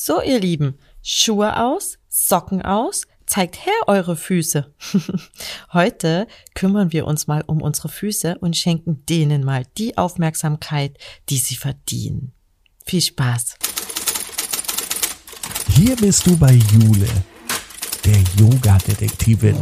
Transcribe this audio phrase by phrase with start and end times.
[0.00, 4.72] So, ihr Lieben, Schuhe aus, Socken aus, zeigt her eure Füße.
[5.72, 10.96] Heute kümmern wir uns mal um unsere Füße und schenken denen mal die Aufmerksamkeit,
[11.30, 12.32] die sie verdienen.
[12.86, 13.56] Viel Spaß.
[15.74, 17.08] Hier bist du bei Jule,
[18.04, 19.56] der Yoga-Detektivin.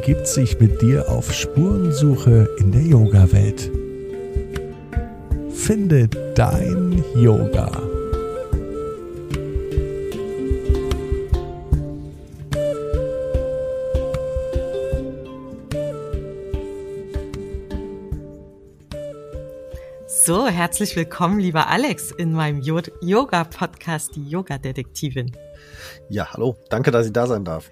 [0.00, 3.68] Begibt sich mit dir auf Spurensuche in der Yoga-Welt.
[5.52, 6.06] Finde
[6.36, 7.66] dein Yoga.
[20.06, 25.32] So, herzlich willkommen, lieber Alex, in meinem Yoga-Podcast, die Yoga-Detektivin.
[26.08, 26.56] Ja, hallo.
[26.70, 27.68] Danke, dass ich da sein darf.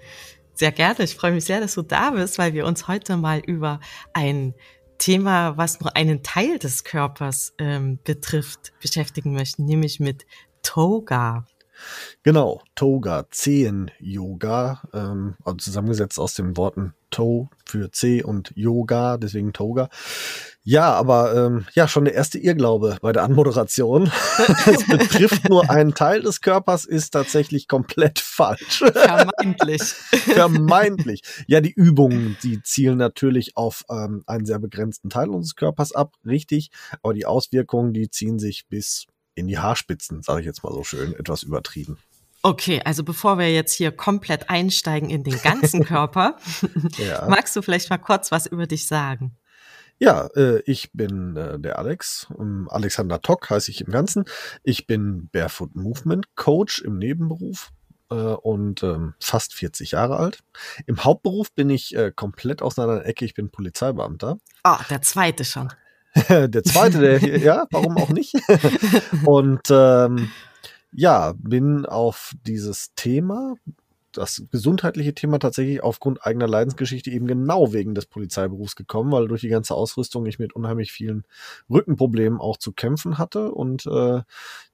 [0.57, 1.03] Sehr gerne.
[1.03, 3.79] Ich freue mich sehr, dass du da bist, weil wir uns heute mal über
[4.13, 4.55] ein
[4.97, 10.25] Thema, was nur einen Teil des Körpers ähm, betrifft, beschäftigen möchten, nämlich mit
[10.63, 11.45] Toga.
[12.23, 19.53] Genau, Toga, Zehen-Yoga, ähm, also zusammengesetzt aus den Worten Toe für C und Yoga, deswegen
[19.53, 19.89] Toga.
[20.63, 24.11] Ja, aber ähm, ja, schon der erste Irrglaube bei der Anmoderation.
[24.65, 28.79] es betrifft nur einen Teil des Körpers, ist tatsächlich komplett falsch.
[28.79, 29.81] Vermeintlich.
[30.11, 31.21] Vermeintlich.
[31.47, 36.15] Ja, die Übungen, die zielen natürlich auf ähm, einen sehr begrenzten Teil unseres Körpers ab,
[36.25, 36.71] richtig.
[37.01, 39.07] Aber die Auswirkungen, die ziehen sich bis
[39.37, 41.97] in die Haarspitzen, sage ich jetzt mal so schön, etwas übertrieben.
[42.43, 46.37] Okay, also bevor wir jetzt hier komplett einsteigen in den ganzen Körper,
[46.97, 47.27] ja.
[47.27, 49.35] magst du vielleicht mal kurz was über dich sagen?
[49.99, 54.25] Ja, äh, ich bin äh, der Alex, um, Alexander Tock heiße ich im Ganzen.
[54.63, 57.71] Ich bin Barefoot Movement Coach im Nebenberuf
[58.11, 60.43] äh, und ähm, fast 40 Jahre alt.
[60.85, 64.37] Im Hauptberuf bin ich komplett aus einer Ecke, ich bin Polizeibeamter.
[64.61, 65.73] Ah, oh, der zweite schon.
[66.29, 68.33] der zweite, der hier, ja, warum auch nicht?
[69.25, 70.29] und ähm,
[70.91, 73.55] ja, bin auf dieses Thema,
[74.17, 79.41] das gesundheitliche Thema tatsächlich aufgrund eigener Leidensgeschichte eben genau wegen des Polizeiberufs gekommen, weil durch
[79.41, 81.23] die ganze Ausrüstung ich mit unheimlich vielen
[81.69, 83.51] Rückenproblemen auch zu kämpfen hatte.
[83.51, 84.21] Und äh,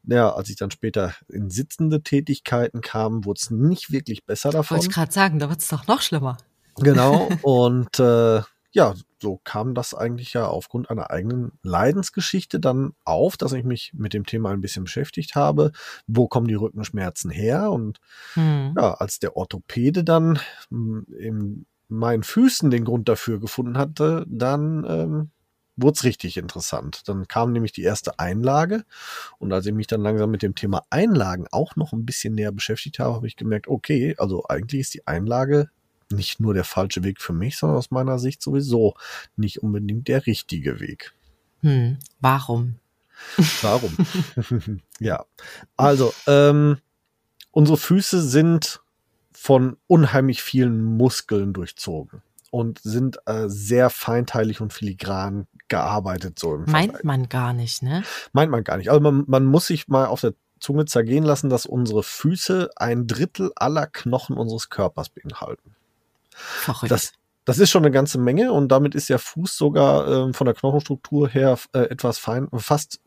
[0.08, 4.78] ja, als ich dann später in sitzende Tätigkeiten kam, wurde es nicht wirklich besser davon.
[4.78, 6.38] Wollte ich gerade sagen, da wird es doch noch schlimmer.
[6.78, 7.30] Genau.
[7.42, 13.54] Und äh, ja, so kam das eigentlich ja aufgrund einer eigenen Leidensgeschichte dann auf, dass
[13.54, 15.72] ich mich mit dem Thema ein bisschen beschäftigt habe.
[16.08, 17.72] Wo kommen die Rückenschmerzen her?
[17.72, 18.00] Und
[18.34, 18.74] hm.
[18.78, 20.40] ja, als der Orthopäde dann
[20.70, 25.32] hm, in meinen Füßen den Grund dafür gefunden hatte, dann ähm,
[25.78, 27.08] wurde es richtig interessant.
[27.08, 28.84] Dann kam nämlich die erste Einlage
[29.40, 32.52] und als ich mich dann langsam mit dem Thema Einlagen auch noch ein bisschen näher
[32.52, 35.70] beschäftigt habe, habe ich gemerkt, okay, also eigentlich ist die Einlage
[36.14, 38.96] nicht nur der falsche Weg für mich, sondern aus meiner Sicht sowieso
[39.36, 41.14] nicht unbedingt der richtige Weg.
[41.62, 42.76] Hm, warum?
[43.62, 43.96] Warum?
[45.00, 45.26] ja,
[45.78, 46.78] also ähm,
[47.52, 48.82] unsere Füße sind
[49.32, 56.38] von unheimlich vielen Muskeln durchzogen und sind äh, sehr feinteilig und filigran gearbeitet.
[56.38, 57.04] So Meint Vergleich.
[57.04, 58.04] man gar nicht, ne?
[58.32, 58.90] Meint man gar nicht.
[58.90, 63.06] Also man, man muss sich mal auf der Zunge zergehen lassen, dass unsere Füße ein
[63.06, 65.76] Drittel aller Knochen unseres Körpers beinhalten.
[66.36, 66.92] Verrückt.
[66.92, 67.14] Das,
[67.46, 70.54] das ist schon eine ganze Menge und damit ist der Fuß sogar ähm, von der
[70.54, 73.02] Knochenstruktur her äh, etwas fein, fast,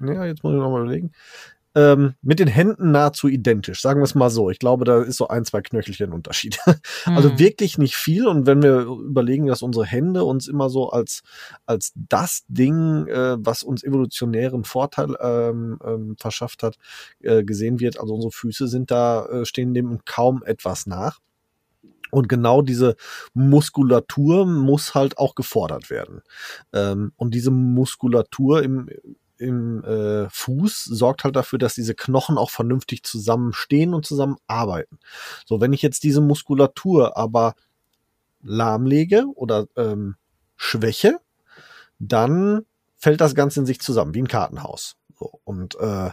[0.00, 1.12] ja, jetzt muss ich nochmal überlegen,
[1.74, 4.50] ähm, mit den Händen nahezu identisch, sagen wir es mal so.
[4.50, 6.58] Ich glaube, da ist so ein, zwei Knöchelchen Unterschied.
[7.06, 7.38] also hm.
[7.38, 8.26] wirklich nicht viel.
[8.26, 11.22] Und wenn wir überlegen, dass unsere Hände uns immer so als,
[11.64, 16.76] als das Ding, äh, was uns evolutionären Vorteil ähm, ähm, verschafft hat,
[17.22, 21.20] äh, gesehen wird, also unsere Füße sind da, äh, stehen dem kaum etwas nach.
[22.12, 22.96] Und genau diese
[23.32, 26.20] Muskulatur muss halt auch gefordert werden.
[26.74, 28.90] Ähm, und diese Muskulatur im,
[29.38, 34.98] im äh, Fuß sorgt halt dafür, dass diese Knochen auch vernünftig zusammenstehen und zusammenarbeiten.
[35.46, 37.54] So, wenn ich jetzt diese Muskulatur aber
[38.42, 40.16] lahmlege oder ähm,
[40.56, 41.18] schwäche,
[41.98, 44.96] dann fällt das Ganze in sich zusammen, wie ein Kartenhaus.
[45.18, 46.10] So, und äh,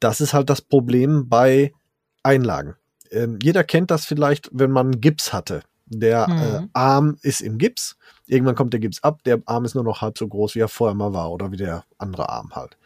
[0.00, 1.74] das ist halt das Problem bei
[2.22, 2.76] Einlagen
[3.12, 5.62] ähm, jeder kennt das vielleicht, wenn man Gips hatte.
[5.86, 6.42] Der mhm.
[6.42, 7.96] äh, Arm ist im Gips.
[8.26, 9.22] Irgendwann kommt der Gips ab.
[9.24, 11.56] Der Arm ist nur noch halb so groß, wie er vorher mal war oder wie
[11.56, 12.78] der andere Arm halt.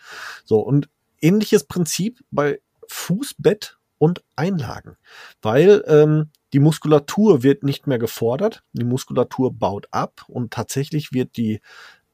[0.45, 0.89] So, und
[1.21, 4.97] ähnliches Prinzip bei Fußbett und Einlagen.
[5.41, 8.63] Weil ähm, die Muskulatur wird nicht mehr gefordert.
[8.73, 11.61] Die Muskulatur baut ab und tatsächlich wird die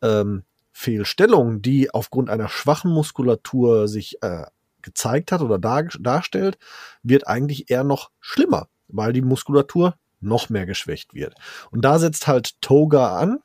[0.03, 4.45] ähm, Fehlstellung, die aufgrund einer schwachen Muskulatur sich äh,
[4.83, 6.59] gezeigt hat oder dar, darstellt,
[7.03, 11.35] wird eigentlich eher noch schlimmer, weil die Muskulatur noch mehr geschwächt wird.
[11.71, 13.41] Und da setzt halt Toga an.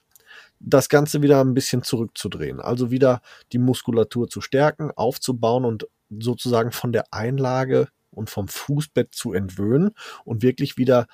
[0.59, 2.59] das Ganze wieder ein bisschen zurückzudrehen.
[2.59, 9.13] Also wieder die Muskulatur zu stärken, aufzubauen und sozusagen von der Einlage und vom Fußbett
[9.13, 9.91] zu entwöhnen
[10.25, 11.07] und wirklich wieder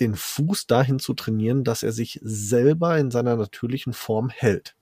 [0.00, 4.74] den Fuß dahin zu trainieren, dass er sich selber in seiner natürlichen Form hält.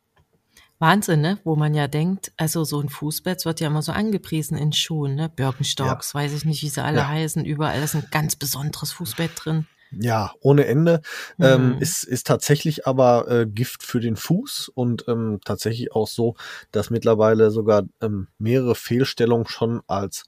[0.83, 1.39] Wahnsinn, ne?
[1.45, 5.15] Wo man ja denkt, also so ein Fußbett wird ja immer so angepriesen in Schuhen,
[5.15, 5.29] ne?
[5.29, 6.21] Birkenstocks, ja.
[6.21, 7.09] weiß ich nicht, wie sie alle ja.
[7.09, 9.67] heißen, überall ist ein ganz besonderes Fußbett drin.
[9.93, 11.01] Ja, ohne Ende.
[11.37, 11.45] Mhm.
[11.45, 16.35] Ähm, ist, ist tatsächlich aber äh, Gift für den Fuß und ähm, tatsächlich auch so,
[16.73, 20.25] dass mittlerweile sogar ähm, mehrere Fehlstellungen schon als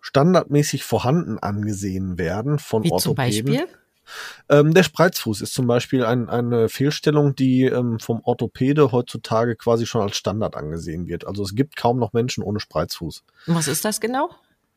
[0.00, 3.46] standardmäßig vorhanden angesehen werden von Wie Orthopäden.
[3.46, 3.83] Zum Beispiel?
[4.48, 9.86] Ähm, der Spreizfuß ist zum Beispiel ein, eine Fehlstellung, die ähm, vom Orthopäde heutzutage quasi
[9.86, 11.26] schon als Standard angesehen wird.
[11.26, 13.24] Also es gibt kaum noch Menschen ohne Spreizfuß.
[13.46, 14.30] Was ist das genau?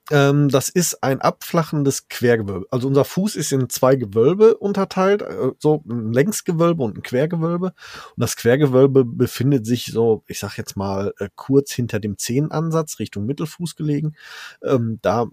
[0.09, 2.65] Ähm, das ist ein abflachendes Quergewölbe.
[2.71, 7.67] Also unser Fuß ist in zwei Gewölbe unterteilt, äh, so ein Längsgewölbe und ein Quergewölbe.
[7.67, 7.73] Und
[8.15, 13.25] das Quergewölbe befindet sich so, ich sag jetzt mal, äh, kurz hinter dem Zehenansatz Richtung
[13.25, 14.15] Mittelfuß gelegen.
[14.63, 15.27] Ähm, da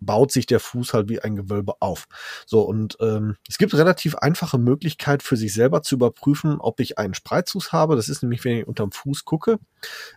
[0.00, 2.06] baut sich der Fuß halt wie ein Gewölbe auf.
[2.46, 6.98] So, und ähm, es gibt relativ einfache Möglichkeit für sich selber zu überprüfen, ob ich
[6.98, 7.96] einen Spreizfuß habe.
[7.96, 9.58] Das ist nämlich, wenn ich unterm Fuß gucke,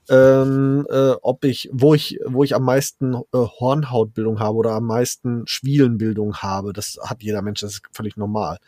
[0.09, 4.85] ähm, äh, ob ich, wo ich, wo ich am meisten äh, Hornhautbildung habe oder am
[4.85, 6.73] meisten Schwielenbildung habe.
[6.73, 8.59] Das hat jeder Mensch, das ist völlig normal.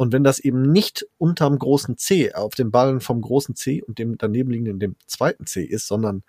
[0.00, 3.98] Und wenn das eben nicht unterm großen C, auf dem Ballen vom großen C und
[3.98, 6.22] dem daneben liegenden dem zweiten C ist, sondern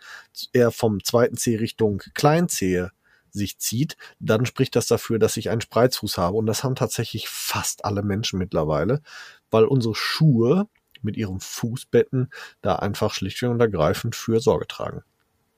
[0.52, 2.92] eher vom zweiten C Richtung Kleinzehe
[3.32, 6.38] sich zieht, dann spricht das dafür, dass ich einen Spreizfuß habe.
[6.38, 9.02] Und das haben tatsächlich fast alle Menschen mittlerweile,
[9.50, 10.68] weil unsere Schuhe
[11.02, 12.30] mit ihren Fußbetten
[12.62, 15.04] da einfach schlichtweg und ergreifend für Sorge tragen.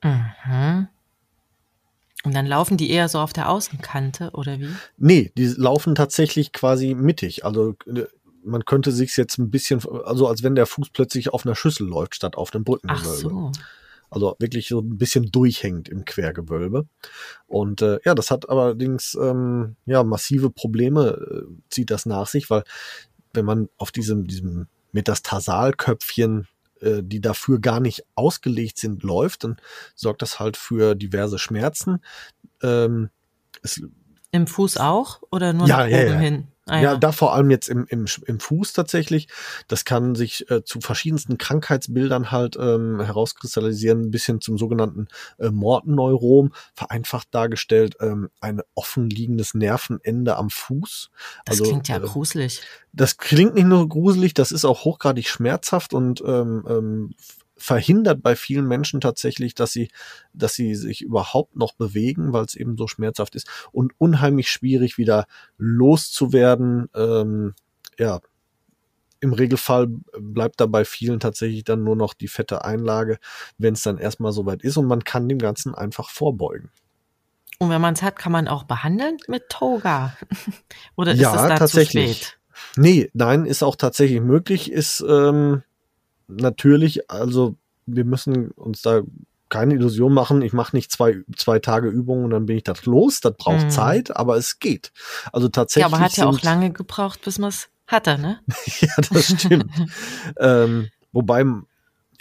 [0.03, 0.87] Mhm.
[2.25, 4.69] Und dann laufen die eher so auf der Außenkante, oder wie?
[4.97, 7.43] Nee, die laufen tatsächlich quasi mittig.
[7.43, 8.05] Also äh,
[8.45, 11.87] man könnte sich jetzt ein bisschen, also als wenn der Fuß plötzlich auf einer Schüssel
[11.87, 13.29] läuft, statt auf dem Brückengewölbe.
[13.29, 13.51] Ach so.
[14.13, 16.85] Also wirklich so ein bisschen durchhängt im Quergewölbe.
[17.47, 22.49] Und äh, ja, das hat allerdings ähm, ja massive Probleme, äh, zieht das nach sich,
[22.49, 22.63] weil
[23.33, 26.47] wenn man auf diesem, diesem Metatarsalköpfchen
[26.83, 29.57] äh, die dafür gar nicht ausgelegt sind, läuft, dann
[29.95, 31.99] sorgt das halt für diverse Schmerzen.
[32.61, 33.09] Ähm,
[34.31, 36.19] Im Fuß auch oder nur ja, nach oben ja, ja.
[36.19, 36.47] hin?
[36.65, 36.81] Ah, ja.
[36.93, 36.97] ja.
[36.97, 39.27] da vor allem jetzt im, im, im Fuß tatsächlich.
[39.67, 45.07] Das kann sich äh, zu verschiedensten Krankheitsbildern halt ähm, herauskristallisieren, bis hin zum sogenannten
[45.39, 51.09] äh, Mortenneurom, vereinfacht dargestellt, ähm, ein offen liegendes Nervenende am Fuß.
[51.45, 52.61] Das also, klingt ja äh, gruselig.
[52.93, 57.15] Das klingt nicht nur gruselig, das ist auch hochgradig schmerzhaft und ähm, ähm,
[57.55, 59.89] verhindert bei vielen Menschen tatsächlich, dass sie,
[60.33, 64.97] dass sie sich überhaupt noch bewegen, weil es eben so schmerzhaft ist und unheimlich schwierig
[64.97, 65.25] wieder
[65.57, 66.89] loszuwerden.
[66.95, 67.53] Ähm,
[67.97, 68.19] ja,
[69.19, 69.87] im Regelfall
[70.19, 73.19] bleibt da bei vielen tatsächlich dann nur noch die fette Einlage,
[73.57, 76.71] wenn es dann erstmal soweit ist und man kann dem Ganzen einfach vorbeugen.
[77.59, 80.17] Und wenn man es hat, kann man auch behandeln mit Toga?
[80.97, 82.19] Oder ist ja, es da tatsächlich.
[82.19, 82.39] zu spät?
[82.75, 85.63] Nee, nein, ist auch tatsächlich möglich, ist ähm,
[86.39, 89.01] natürlich, also wir müssen uns da
[89.49, 92.85] keine Illusion machen, ich mache nicht zwei, zwei Tage Übungen und dann bin ich das
[92.85, 93.21] los.
[93.21, 93.69] Das braucht mhm.
[93.69, 94.91] Zeit, aber es geht.
[95.31, 95.91] Also tatsächlich.
[95.91, 98.39] Ja, aber hat ja auch lange gebraucht, bis man es hatte, ne?
[98.79, 99.71] ja, das stimmt.
[100.39, 101.45] ähm, wobei,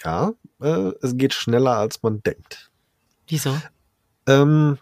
[0.05, 2.71] ja, äh, es geht schneller, als man denkt.
[3.29, 3.57] Wieso?
[4.27, 4.77] Ähm,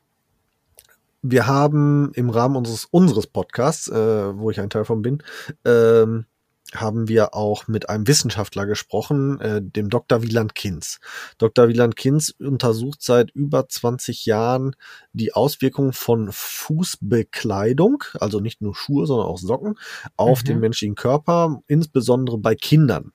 [1.23, 5.23] wir haben im Rahmen unseres, unseres Podcasts, äh, wo ich ein Teil von bin,
[5.65, 6.27] ähm,
[6.75, 10.23] haben wir auch mit einem Wissenschaftler gesprochen, äh, dem Dr.
[10.23, 11.01] Wieland Kinz.
[11.39, 11.69] Dr.
[11.69, 14.77] Wieland Kinz untersucht seit über 20 Jahren
[15.13, 19.75] die Auswirkungen von Fußbekleidung, also nicht nur Schuhe, sondern auch Socken,
[20.17, 20.47] auf mhm.
[20.47, 23.13] den menschlichen Körper, insbesondere bei Kindern.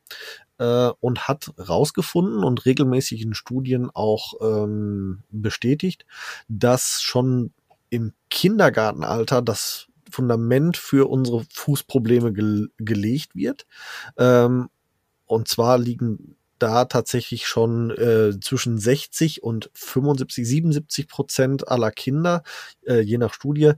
[0.58, 6.06] Äh, und hat rausgefunden und regelmäßig in Studien auch ähm, bestätigt,
[6.48, 7.52] dass schon
[7.90, 13.66] im Kindergartenalter das Fundament für unsere Fußprobleme ge gelegt wird.
[14.18, 14.70] Ähm,
[15.26, 22.44] und zwar liegen da tatsächlich schon äh, zwischen 60 und 75, 77 Prozent aller Kinder,
[22.88, 23.74] äh, je nach Studie,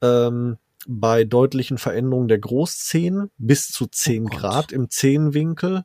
[0.00, 0.56] ähm,
[0.88, 5.82] bei deutlichen Veränderungen der Großzehen bis zu 10 oh Grad im Zehenwinkel.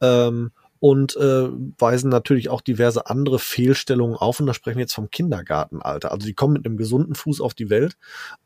[0.00, 0.50] Ähm,
[0.82, 1.48] und äh,
[1.78, 4.40] weisen natürlich auch diverse andere Fehlstellungen auf.
[4.40, 6.10] Und da sprechen wir jetzt vom Kindergartenalter.
[6.10, 7.96] Also die kommen mit einem gesunden Fuß auf die Welt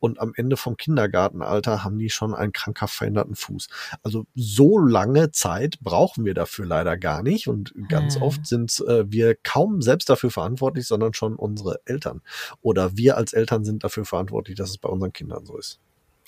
[0.01, 3.69] und am Ende vom Kindergartenalter haben die schon einen krankhaft veränderten Fuß.
[4.03, 7.49] Also so lange Zeit brauchen wir dafür leider gar nicht.
[7.49, 8.23] Und ganz hm.
[8.23, 12.21] oft sind äh, wir kaum selbst dafür verantwortlich, sondern schon unsere Eltern.
[12.61, 15.81] Oder wir als Eltern sind dafür verantwortlich, dass es bei unseren Kindern so ist.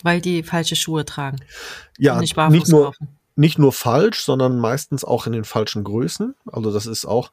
[0.03, 1.37] Weil die falsche Schuhe tragen.
[1.99, 2.85] Ja, nicht, nicht nur.
[2.85, 6.35] Laufen nicht nur falsch, sondern meistens auch in den falschen Größen.
[6.47, 7.31] Also das ist auch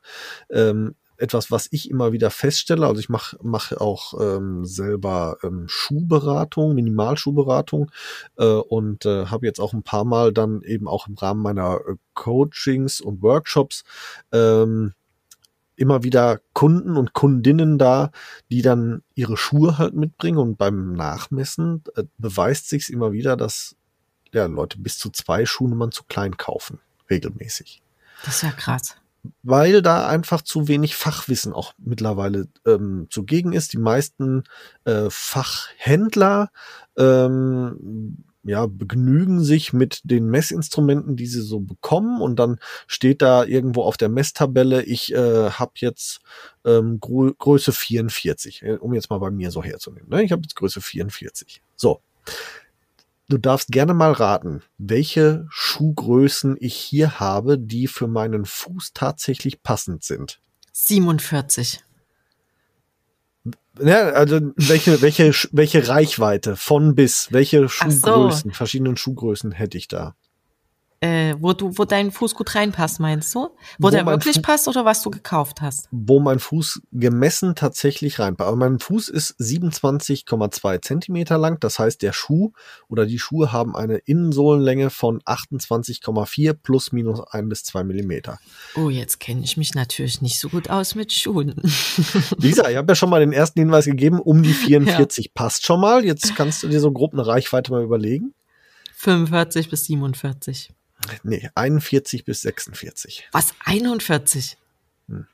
[0.51, 2.85] ähm, etwas, was ich immer wieder feststelle.
[2.85, 7.91] Also ich mache mach auch ähm, selber ähm, Schuhberatung, Minimalschuhberatung
[8.38, 11.79] äh, und äh, habe jetzt auch ein paar Mal dann eben auch im Rahmen meiner
[11.88, 13.83] äh, Coachings und Workshops
[14.31, 14.93] ähm,
[15.75, 18.12] immer wieder Kunden und Kundinnen da,
[18.51, 23.75] die dann ihre Schuhe halt mitbringen und beim Nachmessen äh, beweist sich immer wieder, dass
[24.35, 27.81] ja, Leute bis zu zwei Schuhnummern zu klein kaufen, regelmäßig.
[28.23, 28.95] Das ist ja krass
[29.43, 33.73] weil da einfach zu wenig Fachwissen auch mittlerweile ähm, zugegen ist.
[33.73, 34.43] Die meisten
[34.85, 36.51] äh, Fachhändler
[36.97, 43.43] ähm, ja, begnügen sich mit den Messinstrumenten, die sie so bekommen und dann steht da
[43.43, 46.19] irgendwo auf der Messtabelle, ich äh, habe jetzt
[46.63, 50.09] ähm, Grö Größe 44, äh, um jetzt mal bei mir so herzunehmen.
[50.09, 50.23] Ne?
[50.23, 51.63] Ich habe jetzt Größe 44.
[51.75, 52.01] So,
[53.27, 59.63] Du darfst gerne mal raten, welche Schuhgrößen ich hier habe, die für meinen Fuß tatsächlich
[59.63, 60.39] passend sind.
[60.74, 61.84] 47.
[63.79, 68.55] Ja, also welche, welche, welche Reichweite von bis, welche Schuhgrößen, so.
[68.55, 70.15] verschiedenen Schuhgrößen hätte ich da?
[71.05, 73.50] Äh, wo du, wo dein Fuß gut reinpasst, meinst du?
[73.77, 75.88] Wo, wo der wirklich Fu passt oder was du gekauft hast?
[75.91, 78.47] Wo mein Fuß gemessen tatsächlich reinpasst.
[78.47, 81.59] Aber mein Fuß ist 27,2 Zentimeter lang.
[81.59, 82.53] Das heißt, der Schuh
[82.88, 88.39] oder die Schuhe haben eine Innensohlenlänge von 28,4 plus minus ein bis zwei Millimeter.
[88.75, 91.53] Oh, jetzt kenne ich mich natürlich nicht so gut aus mit Schuhen.
[92.38, 95.31] Lisa, ich habe ja schon mal den ersten Hinweis gegeben, um die 44 ja.
[95.35, 96.03] passt schon mal.
[96.03, 98.33] Jetzt kannst du dir so grob eine Reichweite mal überlegen.
[98.95, 100.74] 45 bis 47.
[101.24, 103.27] Nee, 41 bis 46.
[103.31, 103.53] Was?
[103.63, 104.57] 41?
[105.07, 105.27] Hm.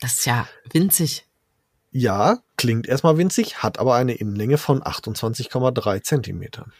[0.00, 1.26] Das ist ja winzig.
[1.90, 6.72] Ja, klingt erstmal winzig, hat aber eine Innenlänge von 28,3 Zentimetern.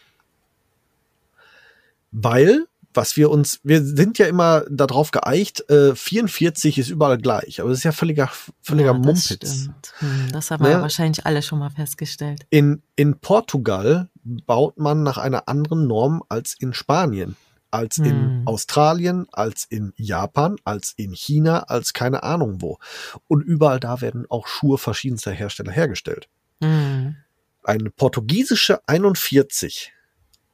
[2.11, 7.59] Weil, was wir uns, wir sind ja immer darauf geeicht, äh, 44 ist überall gleich,
[7.59, 8.29] aber das ist ja völliger,
[8.61, 9.69] völliger ja, das Mumpitz.
[9.99, 12.45] Hm, das haben wir ja wahrscheinlich alle schon mal festgestellt.
[12.49, 17.35] In, in Portugal baut man nach einer anderen Norm als in Spanien
[17.71, 18.41] als in hm.
[18.47, 22.79] Australien, als in Japan, als in China, als keine Ahnung wo.
[23.27, 26.29] Und überall da werden auch Schuhe verschiedenster Hersteller hergestellt.
[26.61, 27.15] Hm.
[27.63, 29.93] Eine portugiesische 41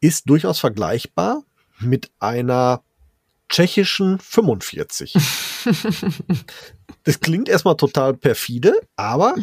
[0.01, 1.43] ist durchaus vergleichbar
[1.79, 2.83] mit einer
[3.49, 5.13] tschechischen 45.
[7.03, 9.35] das klingt erstmal total perfide, aber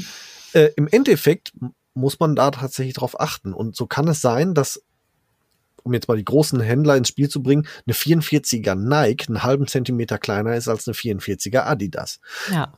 [0.52, 1.52] äh, im Endeffekt
[1.94, 3.52] muss man da tatsächlich drauf achten.
[3.52, 4.82] Und so kann es sein, dass
[5.82, 9.66] um jetzt mal die großen Händler ins Spiel zu bringen, eine 44er Nike einen halben
[9.66, 12.20] Zentimeter kleiner ist als eine 44er Adidas.
[12.50, 12.72] Ja.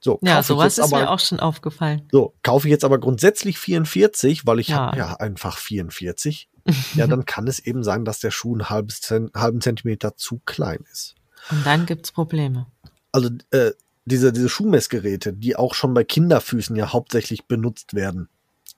[0.00, 2.02] So, ja, sowas ist aber, mir auch schon aufgefallen.
[2.12, 4.76] So, kaufe ich jetzt aber grundsätzlich 44, weil ich ja.
[4.76, 6.50] habe ja einfach 44.
[6.94, 8.92] ja, dann kann es eben sein, dass der Schuh einen halben,
[9.34, 11.14] halben Zentimeter zu klein ist.
[11.50, 12.66] Und dann gibt's Probleme.
[13.12, 13.72] Also äh,
[14.04, 18.28] diese, diese Schuhmessgeräte, die auch schon bei Kinderfüßen ja hauptsächlich benutzt werden,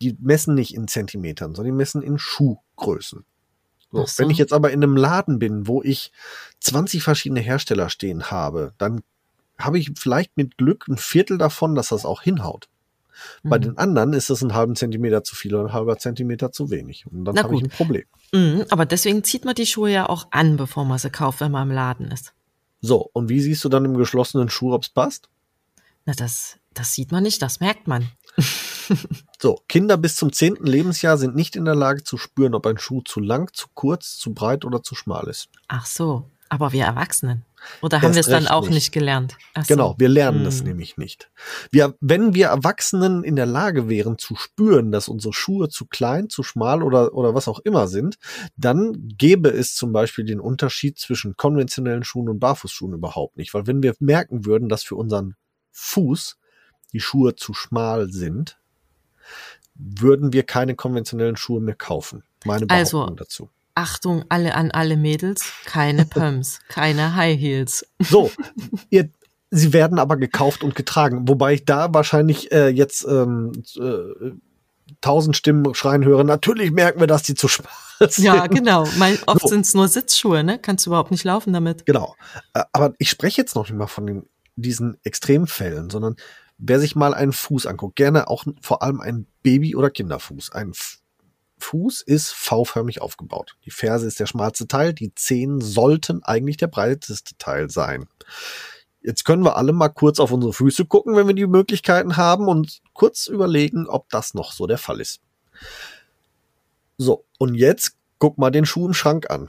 [0.01, 3.25] die messen nicht in Zentimetern, sondern die messen in Schuhgrößen.
[3.93, 4.23] So, so.
[4.23, 6.13] Wenn ich jetzt aber in einem Laden bin, wo ich
[6.61, 9.03] 20 verschiedene Hersteller stehen habe, dann
[9.59, 12.69] habe ich vielleicht mit Glück ein Viertel davon, dass das auch hinhaut.
[13.43, 13.49] Mhm.
[13.49, 16.71] Bei den anderen ist es einen halben Zentimeter zu viel oder ein halber Zentimeter zu
[16.71, 17.07] wenig.
[17.07, 18.05] Und dann habe ich ein Problem.
[18.33, 21.53] Mhm, aber deswegen zieht man die Schuhe ja auch an, bevor man sie kauft, wenn
[21.53, 22.35] man im Laden ist.
[22.81, 25.29] So, und wie siehst du dann im geschlossenen Schuh, ob es passt?
[26.05, 28.09] Na, das, das sieht man nicht, das merkt man.
[29.41, 32.79] so, Kinder bis zum zehnten Lebensjahr sind nicht in der Lage zu spüren, ob ein
[32.79, 35.49] Schuh zu lang, zu kurz, zu breit oder zu schmal ist.
[35.69, 37.45] Ach so, aber wir Erwachsenen.
[37.83, 39.37] Oder haben wir es dann auch nicht, nicht gelernt?
[39.57, 39.63] So.
[39.67, 40.47] Genau, wir lernen hm.
[40.47, 41.31] es nämlich nicht.
[41.71, 46.29] Wir, wenn wir Erwachsenen in der Lage wären zu spüren, dass unsere Schuhe zu klein,
[46.29, 48.19] zu schmal oder, oder was auch immer sind,
[48.57, 53.53] dann gäbe es zum Beispiel den Unterschied zwischen konventionellen Schuhen und Barfußschuhen überhaupt nicht.
[53.53, 55.35] Weil wenn wir merken würden, dass für unseren
[55.73, 56.37] Fuß
[56.93, 58.59] die Schuhe zu schmal sind,
[59.75, 62.23] würden wir keine konventionellen Schuhe mehr kaufen.
[62.45, 63.51] Meine Behauptung also, dazu.
[63.75, 67.87] Achtung, alle an alle Mädels, keine Pumps, keine High Heels.
[67.99, 68.31] So,
[68.91, 69.11] ihr,
[69.51, 74.33] sie werden aber gekauft und getragen, wobei ich da wahrscheinlich äh, jetzt ähm, äh,
[75.01, 76.25] tausend Stimmen schreien höre.
[76.25, 78.25] Natürlich merken wir, dass die zu schmal sind.
[78.25, 78.87] Ja, genau.
[78.97, 79.49] Mein, oft so.
[79.49, 80.59] sind es nur Sitzschuhe, ne?
[80.59, 81.87] Kannst du überhaupt nicht laufen damit.
[81.87, 82.17] Genau.
[82.55, 86.17] Äh, aber ich spreche jetzt noch nicht mal von den, diesen Extremfällen, sondern
[86.59, 90.53] wer sich mal einen Fuß anguckt, gerne auch vor allem ein Baby- oder Kinderfuß.
[90.53, 90.73] Ein
[91.59, 93.57] Fuß ist V-förmig aufgebaut.
[93.65, 98.07] Die Ferse ist der schmalste Teil, die Zehen sollten eigentlich der breiteste Teil sein.
[99.03, 102.49] Jetzt können wir alle mal kurz auf unsere Füße gucken, wenn wir die Möglichkeiten haben
[102.49, 105.21] und kurz überlegen, ob das noch so der Fall ist.
[106.99, 109.49] So, und jetzt guck mal den Schuh im Schrank an.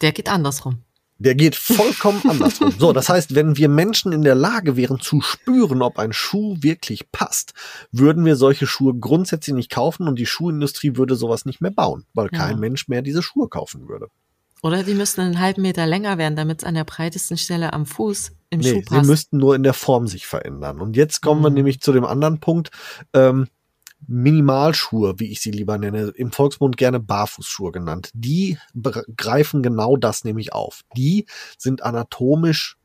[0.00, 0.84] Der geht andersrum.
[1.18, 2.72] Der geht vollkommen andersrum.
[2.78, 6.56] So, das heißt, wenn wir Menschen in der Lage wären zu spüren, ob ein Schuh
[6.60, 7.54] wirklich passt,
[7.90, 12.04] würden wir solche Schuhe grundsätzlich nicht kaufen und die Schuhindustrie würde sowas nicht mehr bauen,
[12.14, 12.38] weil Ja.
[12.38, 14.06] kein Mensch mehr diese Schuhe kaufen würde.
[14.62, 17.86] Oder die müssten einen halben Meter länger werden, damit es an der breitesten Stelle am
[17.86, 19.08] Fuß im Nee, Schuh sie passt.
[19.08, 20.80] müssten nur in der Form sich verändern.
[20.80, 21.54] Und jetzt kommen wir Mhm.
[21.56, 22.70] nämlich zu dem anderen Punkt.
[23.12, 23.46] Ähm,
[24.06, 28.58] Minimalschuhe, wie ich sie lieber nenne, im Volksmund gerne Barfußschuhe genannt, die
[29.16, 30.82] greifen genau das nämlich auf.
[30.96, 31.26] Die
[31.58, 32.76] sind anatomisch,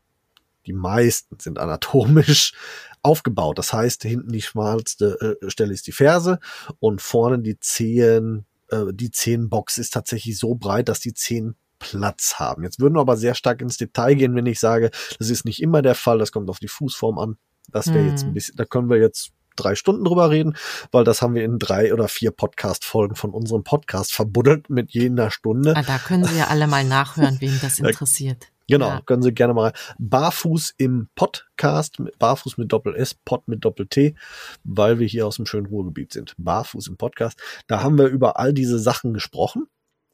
[0.65, 2.53] die meisten sind anatomisch
[3.03, 3.57] aufgebaut.
[3.57, 6.39] Das heißt, hinten die schmalste äh, Stelle ist die Ferse
[6.79, 12.35] und vorne die Zehen, äh, die Zehenbox ist tatsächlich so breit, dass die Zehen Platz
[12.35, 12.63] haben.
[12.63, 14.89] Jetzt würden wir aber sehr stark ins Detail gehen, wenn ich sage,
[15.19, 17.37] das ist nicht immer der Fall, das kommt auf die Fußform an.
[17.71, 18.33] Das wäre jetzt ein Hm.
[18.33, 20.55] bisschen, da können wir jetzt drei Stunden drüber reden,
[20.91, 25.31] weil das haben wir in drei oder vier Podcast-Folgen von unserem Podcast verbuddelt mit jener
[25.31, 25.73] Stunde.
[25.75, 28.47] Ah, da können Sie ja alle mal nachhören, wen das interessiert.
[28.67, 29.01] Genau, Ja.
[29.05, 34.15] können Sie gerne mal Barfuß im Podcast, Barfuß mit Doppel S, Pod mit Doppel T,
[34.63, 36.33] weil wir hier aus dem schönen Ruhrgebiet sind.
[36.37, 37.37] Barfuß im Podcast.
[37.67, 39.67] Da haben wir über all diese Sachen gesprochen.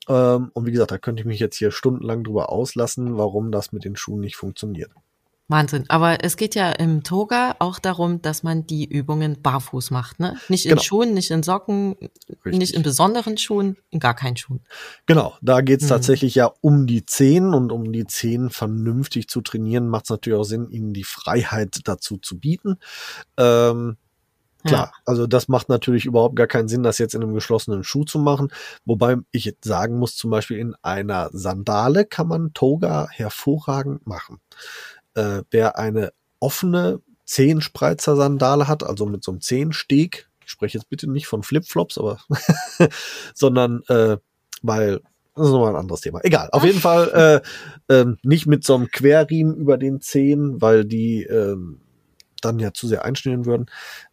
[0.07, 3.71] Ähm, und wie gesagt, da könnte ich mich jetzt hier stundenlang drüber auslassen, warum das
[3.71, 4.89] mit den Schuhen nicht funktioniert.
[5.49, 5.83] Wahnsinn.
[5.89, 10.37] Aber es geht ja im Toga auch darum, dass man die Übungen barfuß macht, ne?
[10.47, 10.81] Nicht in Genau.
[10.83, 11.95] Schuhen, nicht in Socken,
[12.45, 14.61] nicht in besonderen Schuhen, in gar keinen Schuhen.
[15.07, 15.89] Genau, da geht's Mhm.
[15.89, 20.39] tatsächlich ja um die Zehen und um die Zehen vernünftig zu trainieren, macht es natürlich
[20.39, 22.77] auch Sinn, ihnen die Freiheit dazu zu bieten.
[23.37, 23.97] Ähm,
[24.65, 28.03] Klar, also das macht natürlich überhaupt gar keinen Sinn, das jetzt in einem geschlossenen Schuh
[28.03, 28.51] zu machen.
[28.83, 34.41] Wobei ich jetzt sagen muss, zum Beispiel in einer Sandale kann man Toga hervorragend machen.
[35.15, 41.09] Äh, wer eine offene Zehenspreizer-Sandale hat, also mit so einem Zehensteg, ich spreche jetzt bitte
[41.09, 42.19] nicht von Flipflops, aber
[43.33, 44.17] sondern äh,
[44.61, 45.01] weil
[45.35, 46.19] das ist nochmal ein anderes Thema.
[46.23, 47.41] Egal, auf jeden Fall
[47.89, 51.79] äh, ähm, nicht mit so einem Querriemen über den Zehen, weil die ähm,
[52.41, 53.69] dann ja zu sehr einschnüren würden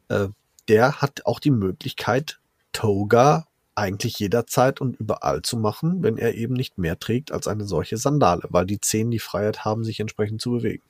[0.09, 0.29] äh,
[0.69, 2.41] der hat auch die Möglichkeit,
[2.73, 7.65] Toga eigentlich jederzeit und überall zu machen, wenn er eben nicht mehr trägt als eine
[7.65, 10.83] solche Sandale, weil die Zehen die Freiheit haben, sich entsprechend zu bewegen.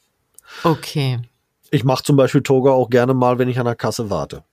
[0.63, 1.19] Okay.
[1.71, 4.45] Ich mache zum Beispiel Toga auch gerne mal, wenn ich an der Kasse warte,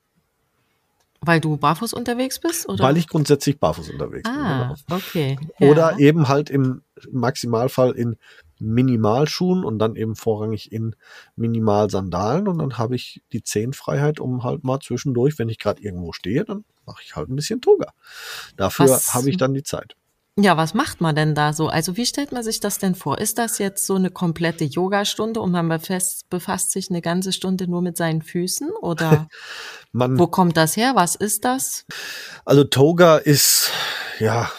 [1.21, 2.67] Weil du barfuß unterwegs bist?
[2.67, 2.83] Oder?
[2.83, 4.97] weil ich grundsätzlich barfuß unterwegs Ah, bin.
[4.97, 5.37] okay.
[5.59, 5.71] Genau.
[5.71, 5.97] Oder ja.
[5.99, 8.17] eben halt im Maximalfall in
[8.65, 10.95] Minimalschuhen und dann eben vorrangig in
[11.35, 16.13] Minimalsandalen und dann habe ich die Zehenfreiheit, um halt mal zwischendurch, wenn ich gerade irgendwo
[16.13, 17.93] stehe, dann mache ich halt ein bisschen Toga.
[18.57, 19.95] Dafür habe ich dann die Zeit.
[20.35, 21.67] Ja, was macht man denn da so?
[21.67, 23.19] Also wie stellt man sich das denn vor?
[23.19, 27.67] Ist das jetzt so eine komplette Yogastunde und man befasst, befasst sich eine ganze Stunde
[27.67, 28.71] nur mit seinen Füßen?
[28.81, 29.27] Oder
[29.91, 30.93] Man, wo kommt das her?
[30.95, 31.85] Was ist das?
[32.45, 33.69] also Toga ist
[34.17, 34.51] ja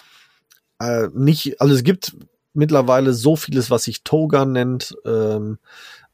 [0.78, 2.16] äh, nicht, also es gibt
[2.54, 4.96] mittlerweile so vieles, was sich Toga nennt.
[5.04, 5.58] Ähm,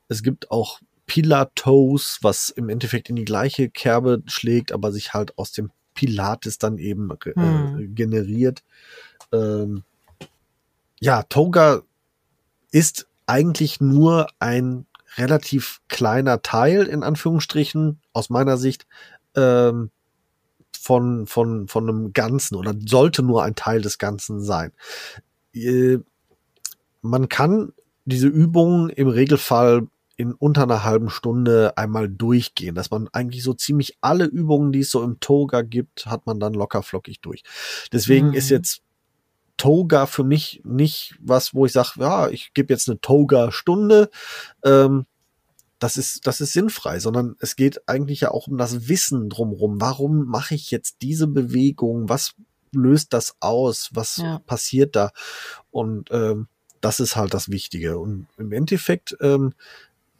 [0.08, 5.36] es gibt auch Pilates, was im Endeffekt in die gleiche Kerbe schlägt, aber sich halt
[5.38, 7.94] aus dem Pilates dann eben äh, Hm.
[7.94, 8.62] generiert.
[9.32, 9.82] Ähm,
[11.00, 11.82] ja, Toga
[12.70, 18.86] ist eigentlich nur ein relativ kleiner Teil, in Anführungsstrichen, aus meiner Sicht,
[19.34, 19.90] ähm,
[20.78, 24.72] von, von, von einem Ganzen oder sollte nur ein Teil des Ganzen sein.
[25.52, 25.98] Äh,
[27.02, 27.72] man kann
[28.04, 29.86] diese Übungen im Regelfall
[30.16, 34.80] in unter einer halben Stunde einmal durchgehen, dass man eigentlich so ziemlich alle Übungen, die
[34.80, 37.42] es so im Toga gibt, hat man dann locker flockig durch.
[37.92, 38.34] Deswegen Mhm.
[38.34, 38.82] ist jetzt
[39.56, 44.10] Toga für mich nicht was, wo ich sage, ja, ich gebe jetzt eine Toga-Stunde.
[44.64, 45.06] Ähm,
[45.78, 49.80] das ist, das ist sinnfrei, sondern es geht eigentlich ja auch um das Wissen drumherum.
[49.80, 52.08] Warum mache ich jetzt diese Bewegung?
[52.10, 52.34] Was
[52.72, 53.88] löst das aus?
[53.92, 54.38] Was Ja.
[54.40, 55.10] passiert da?
[55.70, 56.48] Und ähm,
[56.80, 57.98] das ist halt das Wichtige.
[57.98, 59.52] Und im Endeffekt ähm,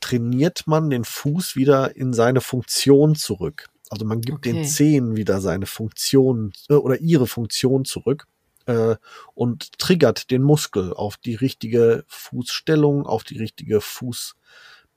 [0.01, 3.69] trainiert man den Fuß wieder in seine Funktion zurück.
[3.91, 4.53] Also man gibt Okay.
[4.53, 8.27] den Zehen wieder seine Funktion äh, oder ihre Funktion zurück
[8.67, 8.97] äh,
[9.35, 13.81] und triggert den Muskel auf die richtige Fußstellung, auf die richtige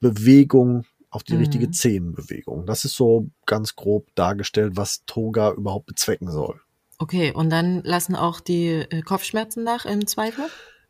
[0.02, 1.39] Fußbewegung, auf die Mhm.
[1.39, 2.65] richtige Zehenbewegung.
[2.65, 6.60] Das ist so ganz grob dargestellt, was Toga überhaupt bezwecken soll.
[6.99, 10.45] Okay, und dann lassen auch die äh, Kopfschmerzen nach im Zweifel?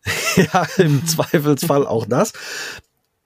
[0.35, 2.33] ja, im Zweifelsfall auch das.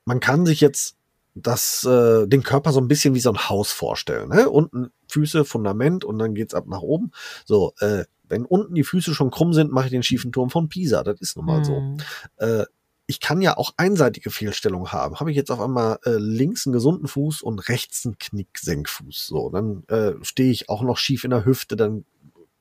[0.05, 0.95] Man kann sich jetzt
[1.35, 4.29] das, äh, den Körper so ein bisschen wie so ein Haus vorstellen.
[4.29, 4.49] Ne?
[4.49, 7.11] Unten Füße, Fundament und dann geht's ab nach oben.
[7.45, 10.69] So, äh, wenn unten die Füße schon krumm sind, mache ich den schiefen Turm von
[10.69, 11.03] Pisa.
[11.03, 11.77] Das ist nun mal so.
[11.77, 11.97] Hm.
[12.37, 12.65] Äh,
[13.09, 15.19] ich kann ja auch einseitige Fehlstellungen haben.
[15.19, 19.27] Habe ich jetzt auf einmal äh, links einen gesunden Fuß und rechts einen Knicksenkfuß.
[19.27, 22.03] So, dann äh, stehe ich auch noch schief in der Hüfte, dann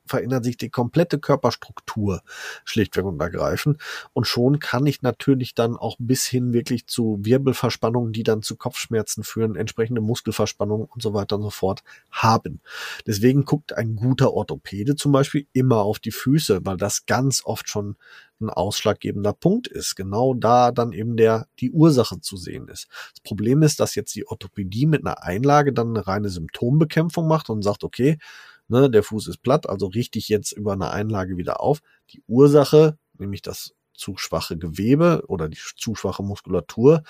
[0.06, 2.22] verändert sich die komplette Körperstruktur
[2.64, 3.80] schlichtweg und ergreifend.
[4.12, 8.56] Und schon kann ich natürlich dann auch bis hin wirklich zu Wirbelverspannungen, die dann zu
[8.56, 12.60] Kopfschmerzen führen, entsprechende Muskelverspannungen und so weiter und so fort haben.
[13.06, 17.68] Deswegen guckt ein guter Orthopäde zum Beispiel immer auf die Füße, weil das ganz oft
[17.68, 17.96] schon
[18.40, 19.96] ein ausschlaggebender Punkt ist.
[19.96, 22.88] Genau da dann eben der, die Ursache zu sehen ist.
[23.12, 27.50] Das Problem ist, dass jetzt die Orthopädie mit einer Einlage dann eine reine Symptombekämpfung macht
[27.50, 28.18] und sagt, okay,
[28.68, 31.80] ne, der Fuß ist platt, also richte ich jetzt über eine Einlage wieder auf.
[32.10, 37.02] Die Ursache, nämlich das zu schwache Gewebe oder die zu schwache Muskulatur,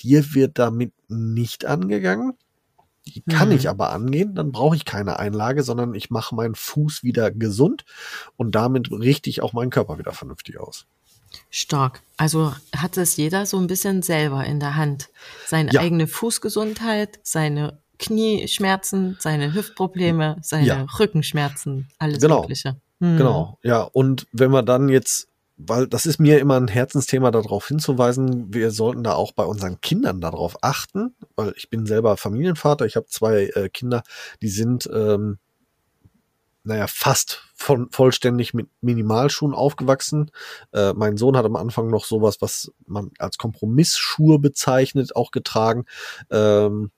[0.00, 2.34] die wird damit nicht angegangen.
[3.06, 3.56] Die kann mhm.
[3.56, 7.84] ich aber angehen, dann brauche ich keine Einlage, sondern ich mache meinen Fuß wieder gesund
[8.36, 10.86] und damit richte ich auch meinen Körper wieder vernünftig aus.
[11.48, 12.02] Stark.
[12.16, 15.08] Also hat es jeder so ein bisschen selber in der Hand.
[15.46, 15.80] Seine ja.
[15.80, 20.86] eigene Fußgesundheit, seine Knieschmerzen, seine Hüftprobleme, seine ja.
[20.98, 22.40] Rückenschmerzen, alles genau.
[22.40, 22.76] Mögliche.
[23.00, 23.16] Hm.
[23.16, 23.82] Genau, ja.
[23.82, 25.30] Und wenn wir dann jetzt
[25.66, 29.80] weil das ist mir immer ein Herzensthema, darauf hinzuweisen, wir sollten da auch bei unseren
[29.80, 34.02] Kindern darauf achten, weil ich bin selber Familienvater, ich habe zwei äh, Kinder,
[34.40, 35.38] die sind, ähm,
[36.64, 40.30] naja, fast von, vollständig mit Minimalschuhen aufgewachsen.
[40.72, 45.84] Äh, mein Sohn hat am Anfang noch sowas, was man als Kompromissschuhe bezeichnet, auch getragen.
[46.30, 46.90] Ähm,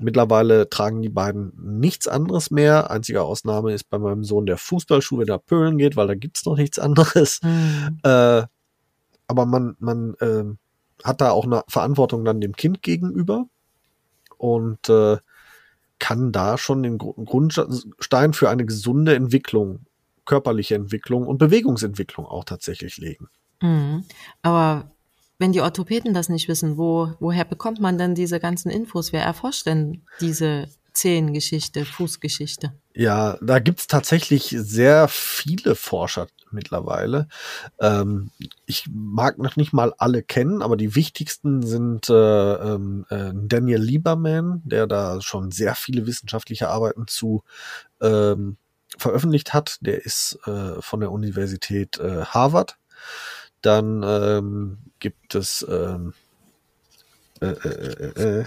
[0.00, 2.90] Mittlerweile tragen die beiden nichts anderes mehr.
[2.90, 6.44] Einzige Ausnahme ist bei meinem Sohn der Fußballschuh, wenn er pölen geht, weil da gibt's
[6.44, 7.40] noch nichts anderes.
[7.42, 8.00] Mhm.
[8.02, 8.42] Äh,
[9.26, 10.44] aber man, man äh,
[11.04, 13.46] hat da auch eine Verantwortung dann dem Kind gegenüber
[14.36, 15.18] und äh,
[15.98, 19.86] kann da schon den Grundstein für eine gesunde Entwicklung,
[20.24, 23.28] körperliche Entwicklung und Bewegungsentwicklung auch tatsächlich legen.
[23.62, 24.04] Mhm.
[24.42, 24.90] Aber
[25.38, 29.12] wenn die Orthopäden das nicht wissen, wo, woher bekommt man denn diese ganzen Infos?
[29.12, 32.72] Wer erforscht denn diese Zehengeschichte, Fußgeschichte?
[32.94, 37.26] Ja, da gibt's tatsächlich sehr viele Forscher mittlerweile.
[37.80, 38.30] Ähm,
[38.66, 43.80] ich mag noch nicht mal alle kennen, aber die wichtigsten sind äh, ähm, äh, Daniel
[43.80, 47.42] Lieberman, der da schon sehr viele wissenschaftliche Arbeiten zu
[48.00, 48.56] ähm,
[48.96, 49.78] veröffentlicht hat.
[49.80, 52.78] Der ist äh, von der Universität äh, Harvard.
[53.64, 56.12] Dann ähm, gibt es ähm,
[57.40, 58.44] äh, äh, äh, äh,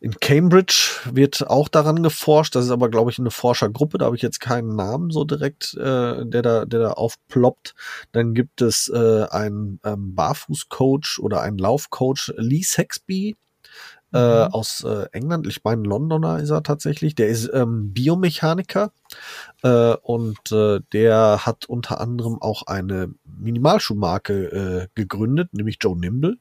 [0.00, 2.54] in Cambridge wird auch daran geforscht.
[2.54, 3.98] Das ist aber, glaube ich, eine Forschergruppe.
[3.98, 7.74] Da habe ich jetzt keinen Namen so direkt, äh, der da, der da aufploppt.
[8.12, 13.36] Dann gibt es äh, einen ähm, Barfußcoach oder einen Laufcoach, Lee Sexby,
[14.12, 14.52] äh, mhm.
[14.52, 15.46] aus äh, England.
[15.46, 17.14] Ich meine, Londoner ist er tatsächlich.
[17.14, 18.92] Der ist ähm, Biomechaniker
[19.62, 26.38] äh, und äh, der hat unter anderem auch eine Minimalschuhmarke äh, gegründet, nämlich Joe Nimble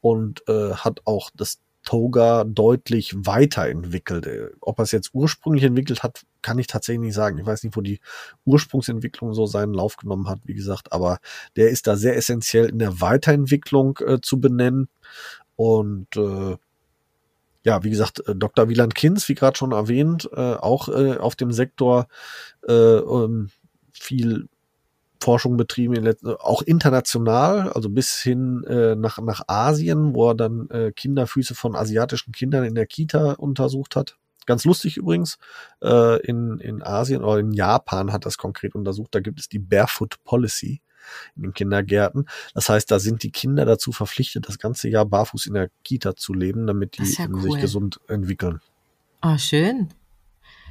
[0.00, 4.26] und äh, hat auch das Toga deutlich weiterentwickelt.
[4.26, 7.38] Äh, ob er es jetzt ursprünglich entwickelt hat, kann ich tatsächlich nicht sagen.
[7.38, 8.00] Ich weiß nicht, wo die
[8.44, 11.18] Ursprungsentwicklung so seinen Lauf genommen hat, wie gesagt, aber
[11.56, 14.88] der ist da sehr essentiell in der Weiterentwicklung äh, zu benennen.
[15.62, 16.56] Und äh,
[17.62, 18.68] ja, wie gesagt, äh, Dr.
[18.68, 22.08] Wieland Kinz, wie gerade schon erwähnt, äh, auch äh, auf dem Sektor
[22.66, 23.50] äh, ähm,
[23.92, 24.48] viel
[25.22, 30.90] Forschung betrieben, auch international, also bis hin äh, nach, nach Asien, wo er dann äh,
[30.90, 34.16] Kinderfüße von asiatischen Kindern in der Kita untersucht hat.
[34.46, 35.38] Ganz lustig übrigens,
[35.80, 39.60] äh, in, in Asien oder in Japan hat das konkret untersucht, da gibt es die
[39.60, 40.80] Barefoot Policy
[41.36, 42.26] in den Kindergärten.
[42.54, 46.16] Das heißt, da sind die Kinder dazu verpflichtet, das ganze Jahr barfuß in der Kita
[46.16, 47.42] zu leben, damit die ja cool.
[47.42, 48.60] sich gesund entwickeln.
[49.20, 49.88] Ah, oh, schön.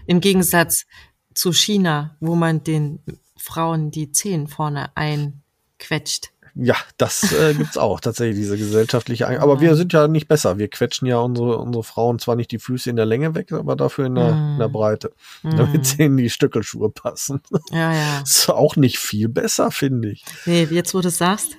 [0.05, 0.85] Im Gegensatz
[1.33, 2.99] zu China, wo man den
[3.37, 6.31] Frauen die Zehen vorne einquetscht.
[6.55, 9.27] Ja, das äh, gibt's auch tatsächlich, diese gesellschaftliche.
[9.27, 10.57] Ein aber wir sind ja nicht besser.
[10.57, 13.75] Wir quetschen ja unsere, unsere Frauen zwar nicht die Füße in der Länge weg, aber
[13.75, 14.53] dafür in der, mm.
[14.53, 14.73] in der mm.
[14.73, 15.11] Breite.
[15.43, 15.57] Mm.
[15.57, 17.41] Damit sie in die Stöckelschuhe passen.
[17.71, 18.21] Ja, ja.
[18.21, 20.25] Ist auch nicht viel besser, finde ich.
[20.45, 21.55] Nee, jetzt wo du es sagst.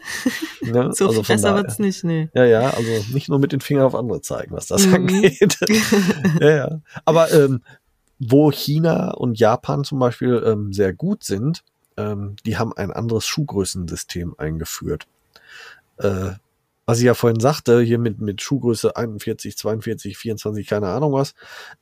[0.60, 2.28] Ja, so also viel besser wird's nicht, nee.
[2.34, 4.94] Ja, ja, also nicht nur mit den Fingern auf andere zeigen, was das mm.
[4.94, 5.58] angeht.
[6.40, 6.80] ja, ja.
[7.04, 7.62] Aber ähm,
[8.18, 11.64] wo China und Japan zum Beispiel ähm, sehr gut sind,
[12.02, 15.06] ähm, die haben ein anderes Schuhgrößensystem eingeführt.
[15.98, 16.32] Äh,
[16.84, 21.34] was ich ja vorhin sagte, hier mit, mit Schuhgröße 41, 42, 24, keine Ahnung was,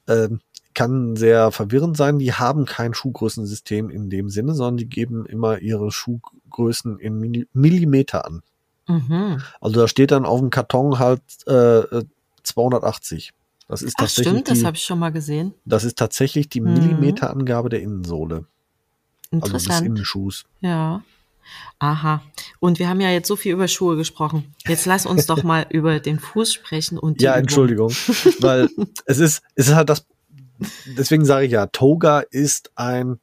[0.06, 0.28] äh,
[0.74, 2.18] kann sehr verwirrend sein.
[2.18, 8.24] Die haben kein Schuhgrößensystem in dem Sinne, sondern die geben immer ihre Schuhgrößen in Millimeter
[8.24, 8.42] an.
[8.86, 9.42] Mhm.
[9.60, 12.02] Also da steht dann auf dem Karton halt äh,
[12.42, 13.32] 280.
[13.68, 14.32] Das ist Ach, tatsächlich.
[14.32, 15.54] Stimmt, die, das habe ich schon mal gesehen.
[15.64, 16.74] Das ist tatsächlich die mhm.
[16.74, 18.46] Millimeterangabe der Innensohle.
[19.30, 19.70] Interessant.
[19.70, 20.44] Also des Innenschuhs.
[20.60, 21.02] Ja.
[21.78, 22.22] Aha.
[22.60, 24.54] Und wir haben ja jetzt so viel über Schuhe gesprochen.
[24.66, 27.90] Jetzt lass uns doch mal über den Fuß sprechen und die Ja, Entschuldigung,
[28.40, 28.68] weil
[29.06, 30.06] es ist es ist halt das
[30.86, 33.18] deswegen sage ich ja, Toga ist ein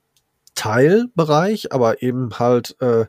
[0.55, 3.05] Teilbereich, aber eben halt äh,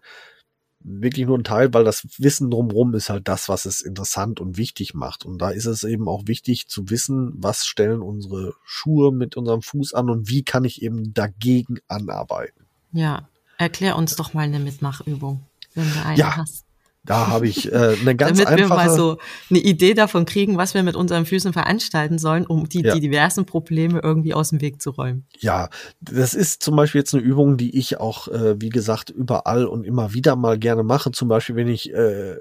[0.81, 4.57] wirklich nur ein Teil, weil das Wissen drumherum ist halt das, was es interessant und
[4.57, 5.25] wichtig macht.
[5.25, 9.63] Und da ist es eben auch wichtig zu wissen, was stellen unsere Schuhe mit unserem
[9.63, 12.68] Fuß an und wie kann ich eben dagegen anarbeiten.
[12.93, 15.43] Ja, erklär uns doch mal eine Mitmachübung,
[15.75, 16.37] wenn du eine Ja.
[16.37, 16.65] hast.
[17.05, 18.97] Da habe ich äh, eine ganz Damit wir mal einfache.
[18.97, 22.95] so eine Idee davon kriegen, was wir mit unseren Füßen veranstalten sollen, um die, Ja.
[22.95, 25.25] die diversen Probleme irgendwie aus dem Weg zu räumen.
[25.39, 25.71] Ja,
[26.01, 29.85] das ist zum Beispiel jetzt eine Übung, die ich auch, äh, wie gesagt, überall und
[29.85, 31.11] immer wieder mal gerne mache.
[31.11, 32.35] Zum Beispiel, wenn ich äh,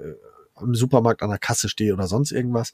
[0.60, 2.72] im Supermarkt an der Kasse stehe oder sonst irgendwas,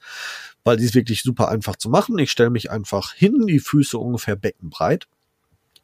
[0.64, 2.18] weil die ist wirklich super einfach zu machen.
[2.18, 5.06] Ich stelle mich einfach hin, die Füße ungefähr beckenbreit,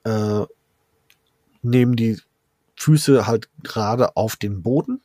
[0.04, 0.40] äh,
[1.62, 2.18] nehme die
[2.76, 5.00] Füße halt gerade auf den Boden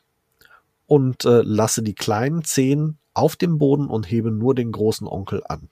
[0.86, 5.42] und äh, lasse die kleinen Zehen auf dem Boden und hebe nur den großen Onkel
[5.46, 5.68] an.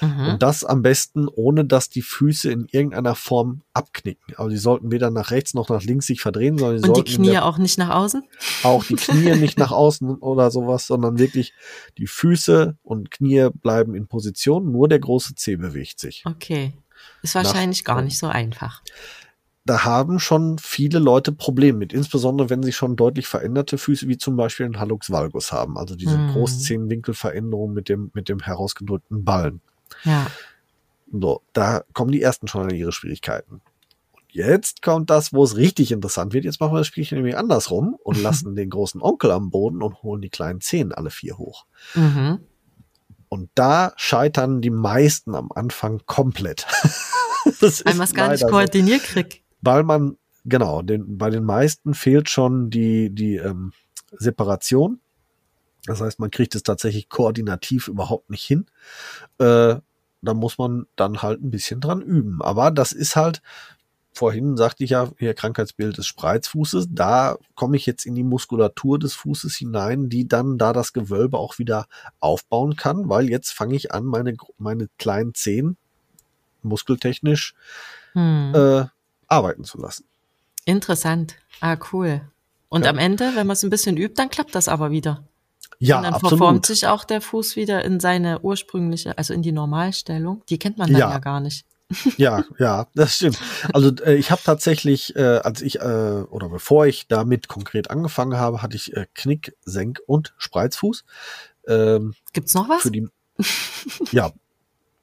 [0.00, 0.28] Mhm.
[0.28, 4.34] Und das am besten, ohne dass die Füße in irgendeiner Form abknicken.
[4.36, 7.12] Also die sollten weder nach rechts noch nach links sich verdrehen, sondern die Und die
[7.12, 8.22] sollten in Knie auch nicht nach außen?
[8.62, 11.54] auch die Knie nicht nach außen oder sowas, sondern wirklich
[11.98, 16.22] die Füße und Knie bleiben in Position, nur der große Zeh bewegt sich.
[16.26, 16.74] Okay.
[17.22, 18.82] Ist wahrscheinlich gar nicht so einfach.
[19.66, 24.16] Da haben schon viele Leute Probleme mit, insbesondere wenn sie schon deutlich veränderte Füße, wie
[24.16, 26.32] zum Beispiel einen Hallux valgus haben, also diese Mhm.
[26.32, 29.60] Großzehenwinkelveränderung mit dem, mit dem herausgedrückten Ballen.
[30.04, 30.28] Ja.
[31.12, 33.60] So, da kommen die ersten schon an ihre Schwierigkeiten.
[34.12, 36.44] Und jetzt kommt das, wo es richtig interessant wird.
[36.44, 40.02] Jetzt machen wir das Spielchen nämlich andersrum und lassen den großen Onkel am Boden und
[40.04, 41.66] holen die kleinen Zehen alle vier hoch.
[41.94, 42.38] Mhm.
[43.28, 46.66] Und da scheitern die meisten am Anfang komplett.
[47.60, 48.56] das Weil man es gar nicht leider so.
[48.56, 49.40] koordiniert kriegt.
[49.60, 53.72] Weil man, genau, den, bei den meisten fehlt schon die, die ähm,
[54.12, 55.00] Separation.
[55.86, 58.66] Das heißt, man kriegt es tatsächlich koordinativ überhaupt nicht hin.
[59.38, 59.76] Äh,
[60.22, 62.42] da muss man dann halt ein bisschen dran üben.
[62.42, 63.42] Aber das ist halt,
[64.12, 68.98] vorhin sagte ich ja, hier Krankheitsbild des Spreizfußes, da komme ich jetzt in die Muskulatur
[68.98, 71.86] des Fußes hinein, die dann da das Gewölbe auch wieder
[72.18, 75.76] aufbauen kann, weil jetzt fange ich an, meine, meine kleinen Zehen
[76.62, 77.54] muskeltechnisch
[78.14, 78.52] Hm.
[78.54, 78.86] äh,
[79.28, 80.04] arbeiten zu lassen.
[80.64, 81.36] Interessant.
[81.60, 82.20] Ah, cool.
[82.68, 82.90] Und Ja.
[82.90, 85.22] am Ende, wenn man es ein bisschen übt, dann klappt das aber wieder.
[85.78, 86.38] Ja, Und dann absolut.
[86.38, 90.42] verformt sich auch der Fuß wieder in seine ursprüngliche, also in die Normalstellung.
[90.48, 91.18] Die kennt man dann ja, Ja.
[91.18, 91.64] gar nicht.
[92.16, 93.38] Ja, ja, das stimmt.
[93.72, 95.82] Also äh, ich habe tatsächlich, äh, als ich äh,
[96.30, 101.04] oder bevor ich damit konkret angefangen habe, hatte ich äh, Knick, Senk und Spreizfuß.
[101.68, 102.82] Ähm, Gibt's noch was?
[102.82, 103.06] für die,
[104.10, 104.32] ja,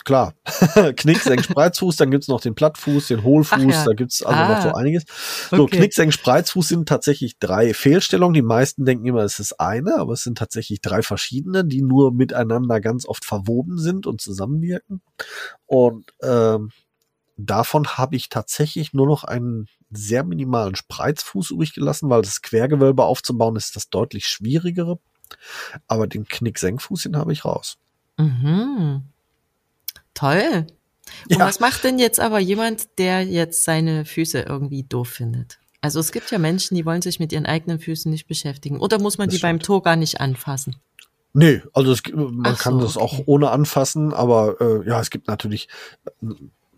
[0.03, 0.33] klar.
[0.97, 3.85] Knick, Senk, Spreizfuß, dann gibt's noch den Plattfuß, den Hohlfuß, ja.
[3.85, 4.77] da gibt's also noch so Ah.
[4.79, 5.03] einiges.
[5.49, 5.77] So, Okay.
[5.77, 8.33] Knick, Senk, Spreizfuß sind tatsächlich drei Fehlstellungen.
[8.33, 12.11] Die meisten denken immer, es ist eine, aber es sind tatsächlich drei verschiedene, die nur
[12.13, 15.01] miteinander ganz oft verwoben sind und zusammenwirken.
[15.65, 16.71] Und ähm,
[17.37, 23.03] davon habe ich tatsächlich nur noch einen sehr minimalen Spreizfuß übrig gelassen, weil das Quergewölbe
[23.03, 24.99] aufzubauen ist das deutlich schwierigere.
[25.87, 27.77] Aber den Knick-Senkfuß, den habe ich raus.
[28.17, 29.03] Mhm.
[30.13, 30.67] Toll.
[31.29, 31.45] Und Ja.
[31.45, 35.59] was macht denn jetzt aber jemand, der jetzt seine Füße irgendwie doof findet?
[35.81, 38.79] Also es gibt ja Menschen, die wollen sich mit ihren eigenen Füßen nicht beschäftigen.
[38.79, 39.65] Oder muss man Das die beim stimmt.
[39.65, 40.77] Toga nicht anfassen?
[41.33, 43.03] Nee, also es, man Ach kann so, das okay.
[43.05, 45.67] auch ohne anfassen, aber äh, ja, es gibt natürlich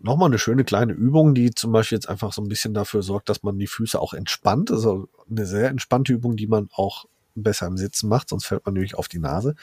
[0.00, 3.28] nochmal eine schöne kleine Übung, die zum Beispiel jetzt einfach so ein bisschen dafür sorgt,
[3.28, 4.70] dass man die Füße auch entspannt.
[4.70, 8.74] Also eine sehr entspannte Übung, die man auch besser im Sitzen macht, sonst fällt man
[8.74, 9.54] nämlich auf die Nase.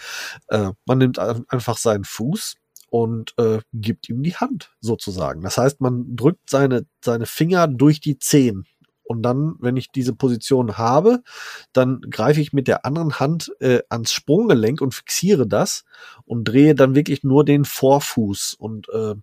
[0.48, 2.56] Äh, man nimmt ein- einfach seinen Fuß
[2.94, 5.42] und äh, gibt ihm die Hand sozusagen.
[5.42, 8.68] Das heißt, man drückt seine, seine Finger durch die Zehen.
[9.02, 11.24] Und dann, wenn ich diese Position habe,
[11.74, 15.86] dann greife ich mit der anderen Hand äh, ans Sprunggelenk und fixiere das
[16.26, 18.54] und drehe dann wirklich nur den Vorfuß.
[18.60, 19.16] Und äh,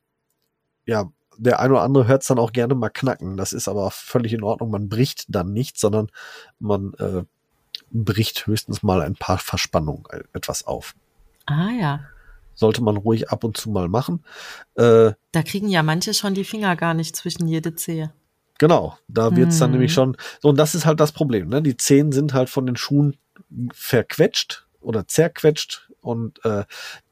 [0.87, 3.37] ja, der eine oder andere hört es dann auch gerne mal knacken.
[3.37, 4.73] Das ist aber völlig in Ordnung.
[4.73, 6.09] Man bricht dann nicht, sondern
[6.59, 7.23] man äh,
[7.93, 10.97] bricht höchstens mal ein paar Verspannungen äh, etwas auf.
[11.47, 12.01] Ah ja.
[12.61, 14.23] Sollte man ruhig ab und zu mal machen.
[14.75, 18.12] Äh, Da kriegen ja manche schon die Finger gar nicht zwischen jede Zehe.
[18.59, 19.73] Genau, da wird's dann Hm.
[19.73, 20.16] nämlich schon.
[20.42, 21.49] So, und das ist halt das Problem.
[21.49, 21.62] Ne?
[21.62, 23.16] Die Zehen sind halt von den Schuhen
[23.73, 25.88] verquetscht oder zerquetscht.
[26.03, 26.64] Und äh,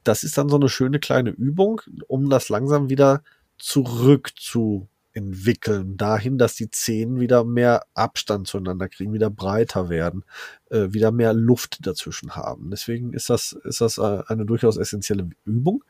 [0.04, 3.22] das ist dann so eine schöne kleine Übung, um das langsam wieder
[3.58, 5.96] zurück zu entwickeln.
[5.96, 10.24] Dahin, dass die Zehen wieder mehr Abstand zueinander kriegen, wieder breiter werden,
[10.70, 12.70] äh, wieder mehr Luft dazwischen haben.
[12.70, 15.85] Deswegen ist das, ist das äh, eine durchaus essentielle Übung.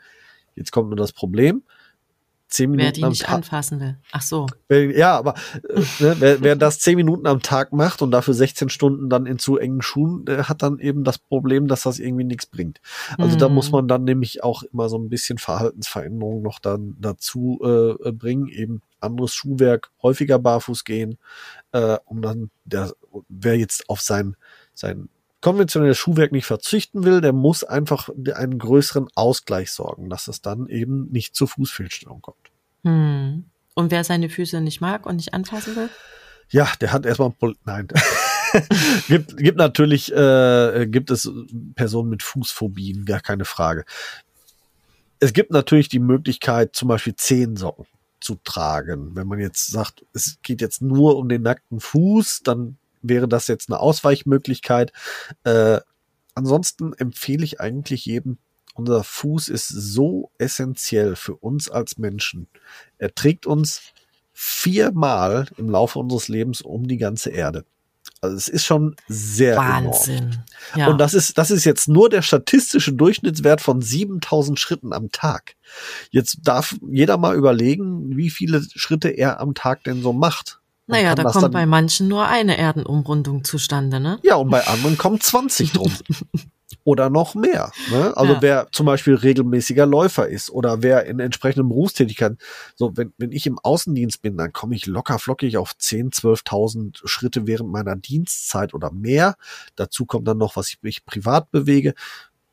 [0.56, 1.62] Jetzt kommt nur das Problem.
[2.50, 3.98] Zehn Wer Minuten die am nicht anfassen will.
[4.10, 4.46] Ach so.
[4.68, 5.34] Wer- Ja, aber
[5.68, 9.26] äh, ne, wer, wer das zehn Minuten am Tag macht und dafür 16 Stunden dann
[9.26, 12.80] in zu engen Schuhen, der hat dann eben das Problem, dass das irgendwie nichts bringt.
[13.18, 13.54] Also da Hm.
[13.54, 18.48] muss man dann nämlich auch immer so ein bisschen Verhaltensveränderungen noch dann dazu äh, bringen,
[18.48, 21.18] eben anderes Schuhwerk, häufiger barfuß gehen,
[21.72, 22.92] äh, um dann, der,
[23.28, 24.36] wer jetzt auf sein,
[24.74, 25.08] sein
[25.40, 30.66] konventionelles Schuhwerk nicht verzichten will, der muss einfach einen größeren Ausgleich sorgen, dass es dann
[30.68, 32.50] eben nicht zur Fußfehlstellung kommt.
[32.84, 33.44] Hm.
[33.74, 35.88] Und wer seine Füße nicht mag und nicht anfassen will?
[36.50, 37.88] Ja, der hat erstmal ein Nein.
[39.08, 41.30] gibt, gibt natürlich, äh, gibt es
[41.74, 43.84] Personen mit Fußphobien, gar keine Frage.
[45.20, 47.86] Es gibt natürlich die Möglichkeit, zum Beispiel Zehensocken
[48.20, 49.14] zu tragen.
[49.14, 53.46] Wenn man jetzt sagt, es geht jetzt nur um den nackten Fuß, dann wäre das
[53.46, 54.92] jetzt eine Ausweichmöglichkeit.
[55.44, 55.80] Äh,
[56.34, 58.38] ansonsten empfehle ich eigentlich jedem,
[58.74, 62.46] unser Fuß ist so essentiell für uns als Menschen.
[62.98, 63.92] Er trägt uns
[64.32, 67.64] viermal im Laufe unseres Lebens um die ganze Erde.
[68.20, 70.42] Also es ist schon sehr Wahnsinn.
[70.74, 70.88] Ja.
[70.88, 75.54] Und das ist, das ist jetzt nur der statistische Durchschnittswert von 7000 Schritten am Tag.
[76.10, 80.60] Jetzt darf jeder mal überlegen, wie viele Schritte er am Tag denn so macht.
[80.86, 84.18] Man naja, da kommt bei manchen nur eine Erdenumrundung zustande, ne?
[84.22, 85.92] Ja, und bei anderen kommen 20 drum.
[86.88, 87.70] oder noch mehr.
[87.90, 88.16] Ne?
[88.16, 88.42] Also ja.
[88.42, 92.38] wer zum Beispiel regelmäßiger Läufer ist oder wer in entsprechenden Berufstätigkeiten,
[92.76, 97.06] so wenn, wenn ich im Außendienst bin, dann komme ich locker flockig auf 10, 12.000
[97.06, 99.34] Schritte während meiner Dienstzeit oder mehr.
[99.76, 101.92] Dazu kommt dann noch, was ich mich privat bewege.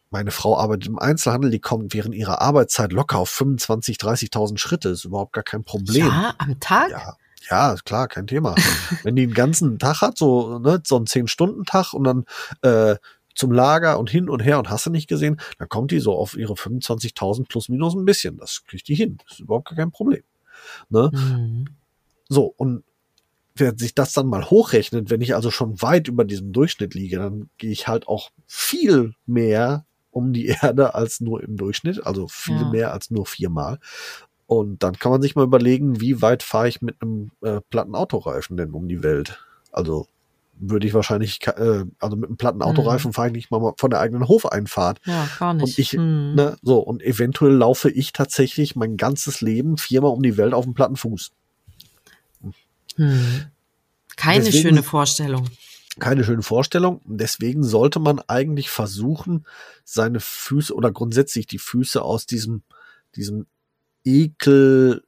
[0.09, 4.89] Meine Frau arbeitet im Einzelhandel, die kommt während ihrer Arbeitszeit locker auf 25, 30.000 Schritte.
[4.89, 6.07] Das ist überhaupt gar kein Problem.
[6.07, 6.91] Ja, am Tag?
[6.91, 7.15] Ja.
[7.49, 8.55] Ja, klar, kein Thema.
[9.03, 12.25] Wenn die den ganzen Tag hat, so, ne, so einen Zehn-Stunden-Tag und dann
[12.63, 12.97] äh,
[13.35, 16.13] zum Lager und hin und her und hast du nicht gesehen, dann kommt die so
[16.13, 18.37] auf ihre 25.000 plus minus ein bisschen.
[18.37, 19.17] Das kriegt die hin.
[19.23, 20.23] Das ist überhaupt gar kein Problem.
[20.89, 21.11] Ne?
[21.13, 21.65] Mhm.
[22.29, 22.83] So, und
[23.55, 27.17] wer sich das dann mal hochrechnet, wenn ich also schon weit über diesem Durchschnitt liege,
[27.17, 32.27] dann gehe ich halt auch viel mehr um die Erde als nur im Durchschnitt, also
[32.27, 32.69] viel ja.
[32.69, 33.79] mehr als nur viermal.
[34.47, 37.95] Und dann kann man sich mal überlegen, wie weit fahre ich mit einem äh, platten
[37.95, 39.39] Autoreifen denn um die Welt?
[39.71, 40.07] Also
[40.57, 43.13] würde ich wahrscheinlich, äh, also mit einem platten Autoreifen mhm.
[43.13, 44.99] fahre ich nicht mal von der eigenen Hofeinfahrt.
[45.05, 45.63] Ja, gar nicht.
[45.63, 46.33] Und ich, mhm.
[46.35, 50.65] ne, so, und eventuell laufe ich tatsächlich mein ganzes Leben viermal um die Welt auf
[50.65, 51.31] dem platten Fuß.
[52.97, 53.45] Mhm.
[54.15, 55.49] Keine Deswegen, schöne Vorstellung.
[55.99, 57.01] Keine schöne Vorstellung.
[57.05, 59.45] Deswegen sollte man eigentlich versuchen,
[59.83, 62.63] seine Füße oder grundsätzlich die Füße aus diesem,
[63.15, 63.45] diesem
[64.03, 65.03] Ekel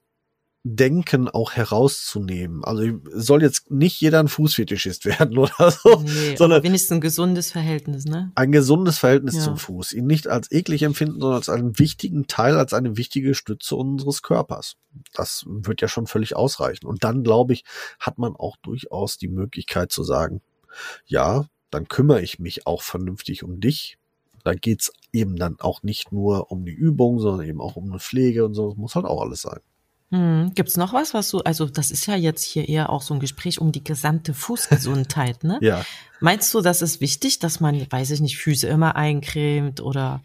[0.75, 2.63] Denken auch herauszunehmen.
[2.63, 7.51] Also soll jetzt nicht jeder ein Fußfetischist werden oder so, nee, sondern wenigstens ein gesundes
[7.51, 8.31] Verhältnis, ne?
[8.35, 9.41] Ein gesundes Verhältnis ja.
[9.41, 9.93] zum Fuß.
[9.93, 14.21] Ihn nicht als eklig empfinden, sondern als einen wichtigen Teil, als eine wichtige Stütze unseres
[14.21, 14.75] Körpers.
[15.13, 16.85] Das wird ja schon völlig ausreichen.
[16.85, 17.63] Und dann, glaube ich,
[17.99, 20.41] hat man auch durchaus die Möglichkeit zu sagen,
[21.05, 23.97] ja, dann kümmere ich mich auch vernünftig um dich.
[24.43, 27.99] Da geht's eben dann auch nicht nur um die Übung, sondern eben auch um eine
[27.99, 28.69] Pflege und so.
[28.69, 29.59] Das muss halt auch alles sein.
[30.09, 30.53] Hm.
[30.55, 33.19] Gibt's noch was, was du, also das ist ja jetzt hier eher auch so ein
[33.19, 35.59] Gespräch um die gesamte Fußgesundheit, ne?
[35.61, 35.85] ja.
[36.21, 40.21] Meinst du, das ist wichtig, dass man, weiß ich nicht, Füße immer eincremt oder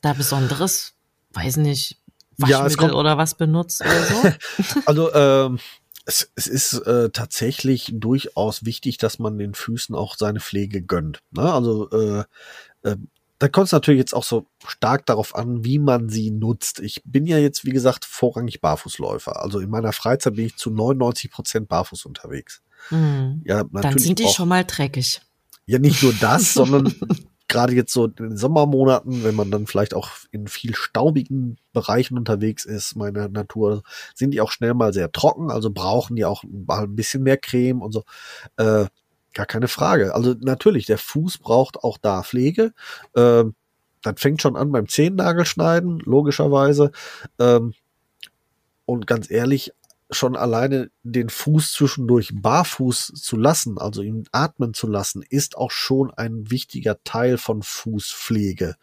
[0.00, 0.94] da besonderes,
[1.32, 1.98] weiß nicht,
[2.38, 4.80] Waschmittel ja, oder was benutzt oder so?
[4.86, 5.58] also ähm,
[6.04, 11.22] es, es ist äh, tatsächlich durchaus wichtig, dass man den Füßen auch seine Pflege gönnt.
[11.30, 11.52] Ne?
[11.52, 12.24] Also äh,
[12.82, 12.96] äh,
[13.38, 16.80] da kommt es natürlich jetzt auch so stark darauf an, wie man sie nutzt.
[16.80, 19.42] Ich bin ja jetzt, wie gesagt, vorrangig Barfußläufer.
[19.42, 22.62] Also in meiner Freizeit bin ich zu 99 Prozent barfuß unterwegs.
[22.90, 23.42] Mhm.
[23.44, 25.20] Ja, Dann sind die auch, schon mal dreckig.
[25.66, 26.94] Ja, nicht nur das, sondern
[27.48, 32.16] gerade jetzt so in den Sommermonaten, wenn man dann vielleicht auch in viel staubigen Bereichen
[32.16, 33.82] unterwegs ist, meine Natur,
[34.14, 37.82] sind die auch schnell mal sehr trocken, also brauchen die auch ein bisschen mehr Creme
[37.82, 38.04] und so.
[38.56, 38.86] Äh,
[39.36, 40.14] Gar keine Frage.
[40.14, 42.72] Also natürlich, der Fuß braucht auch da Pflege.
[43.14, 43.54] Ähm,
[44.00, 46.90] das fängt schon an beim Zehennagelschneiden, logischerweise.
[47.38, 47.74] Ähm,
[48.86, 49.74] und ganz ehrlich,
[50.10, 55.70] schon alleine den Fuß zwischendurch barfuß zu lassen, also ihn atmen zu lassen, ist auch
[55.70, 58.76] schon ein wichtiger Teil von Fußpflege.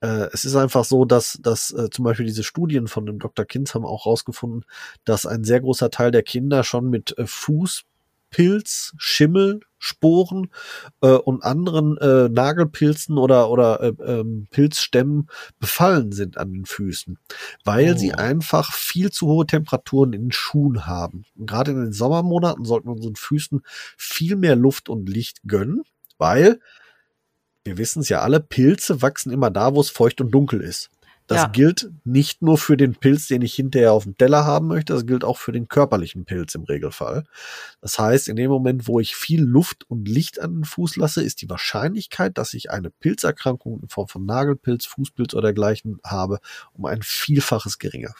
[0.00, 3.44] Äh, es ist einfach so, dass, dass äh, zum Beispiel diese Studien von dem Dr.
[3.44, 4.64] Kinz haben auch rausgefunden,
[5.04, 7.84] dass ein sehr großer Teil der Kinder schon mit äh, Fuß
[8.30, 10.50] Pilz, Schimmel, Sporen
[11.00, 15.28] äh, und anderen äh, Nagelpilzen oder, oder äh, ähm, Pilzstämmen
[15.60, 17.18] befallen sind an den Füßen,
[17.64, 17.96] weil oh.
[17.96, 21.24] sie einfach viel zu hohe Temperaturen in den Schuhen haben.
[21.36, 23.62] Und gerade in den Sommermonaten sollten wir unseren Füßen
[23.96, 25.82] viel mehr Luft und Licht gönnen,
[26.18, 26.58] weil
[27.64, 30.90] wir wissen es ja alle, Pilze wachsen immer da, wo es feucht und dunkel ist.
[31.28, 31.46] Das ja.
[31.48, 35.04] gilt nicht nur für den Pilz, den ich hinterher auf dem Teller haben möchte, das
[35.04, 37.24] gilt auch für den körperlichen Pilz im Regelfall.
[37.82, 41.22] Das heißt, in dem Moment, wo ich viel Luft und Licht an den Fuß lasse,
[41.22, 46.38] ist die Wahrscheinlichkeit, dass ich eine Pilzerkrankung in Form von Nagelpilz, Fußpilz oder dergleichen habe,
[46.72, 48.14] um ein Vielfaches geringer.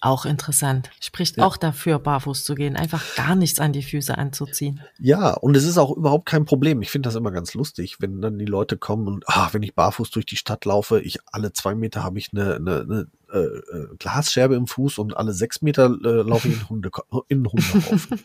[0.00, 0.90] Auch interessant.
[1.00, 1.44] Spricht Ja.
[1.46, 4.80] auch dafür, barfuß zu gehen, einfach gar nichts an die Füße anzuziehen.
[4.98, 6.82] Ja, und es ist auch überhaupt kein Problem.
[6.82, 9.74] Ich finde das immer ganz lustig, wenn dann die Leute kommen und, ah, wenn ich
[9.74, 13.38] barfuß durch die Stadt laufe, ich alle zwei Meter habe ich eine, eine, eine äh,
[13.38, 16.90] äh, Glasscherbe im Fuß und alle sechs Meter äh, laufe ich in, Hunde,
[17.28, 18.20] in einen Hundehaufen.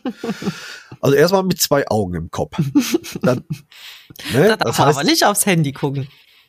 [1.00, 2.56] also erstmal mit zwei Augen im Kopf.
[3.22, 3.44] Dann,
[4.32, 6.06] ne, Da darf man aber nicht aufs Handy gucken.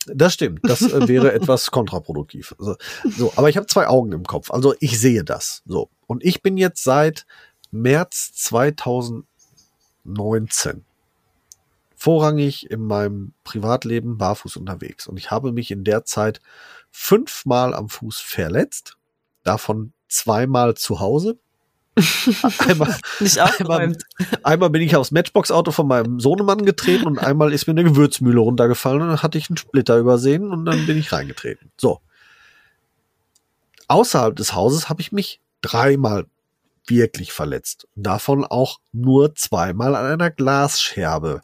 [0.08, 0.60] Das stimmt.
[0.64, 2.56] Das äh, wäre etwas kontraproduktiv.
[2.60, 4.52] Also, so, aber ich habe zwei Augen im Kopf.
[4.52, 5.62] Also ich sehe das.
[5.66, 5.90] So.
[6.08, 7.26] Und ich bin jetzt seit
[7.72, 9.26] März 2019
[12.04, 15.08] vorrangig in meinem Privatleben barfuß unterwegs.
[15.08, 16.42] Und ich habe mich in der Zeit
[16.92, 18.98] fünfmal am Fuß verletzt.
[19.44, 21.40] Davon zweimal zu Hause.
[22.60, 23.96] Einmal, Nicht Einmal-.
[24.44, 28.40] Einmal bin ich aufs Matchbox-Auto von meinem Sohnemann getreten und einmal ist mir eine Gewürzmühle
[28.40, 31.72] runtergefallen und dann hatte ich einen Splitter übersehen und dann bin ich reingetreten.
[31.78, 32.02] So.
[33.88, 36.26] Außerhalb des Hauses habe ich mich dreimal
[36.88, 37.88] wirklich verletzt.
[37.96, 41.42] Davon auch nur zweimal an einer Glasscherbe,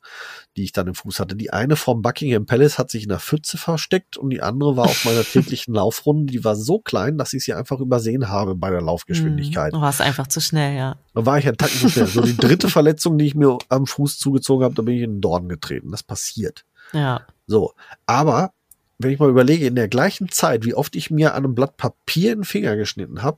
[0.58, 1.36] die ich dann im Fuß hatte.
[1.36, 4.86] Die eine vom Buckingham Palace hat sich in der Pfütze versteckt und die andere war
[4.86, 6.32] auf meiner täglichen Laufrunde.
[6.32, 9.74] Die war so klein, dass ich sie einfach übersehen habe bei der Laufgeschwindigkeit.
[9.74, 10.98] Du warst einfach zu schnell, ja.
[11.14, 12.08] Da war ich ein Tacken zu schnell.
[12.08, 15.16] So die dritte Verletzung, die ich mir am Fuß zugezogen habe, da bin ich in
[15.16, 15.92] den Dorn getreten.
[15.92, 16.66] Das passiert.
[16.94, 17.22] Ja.
[17.48, 17.74] So.
[18.06, 18.52] Aber
[19.00, 21.78] wenn ich mal überlege, in der gleichen Zeit, wie oft ich mir an einem Blatt
[21.78, 23.38] Papier in den Finger geschnitten habe,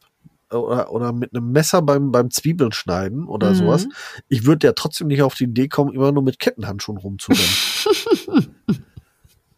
[0.51, 3.55] oder, oder mit einem Messer beim, beim Zwiebeln schneiden oder Mhm.
[3.55, 3.87] sowas,
[4.27, 7.45] ich würde ja trotzdem nicht auf die Idee kommen, immer nur mit Kettenhandschuhen rumzurennen.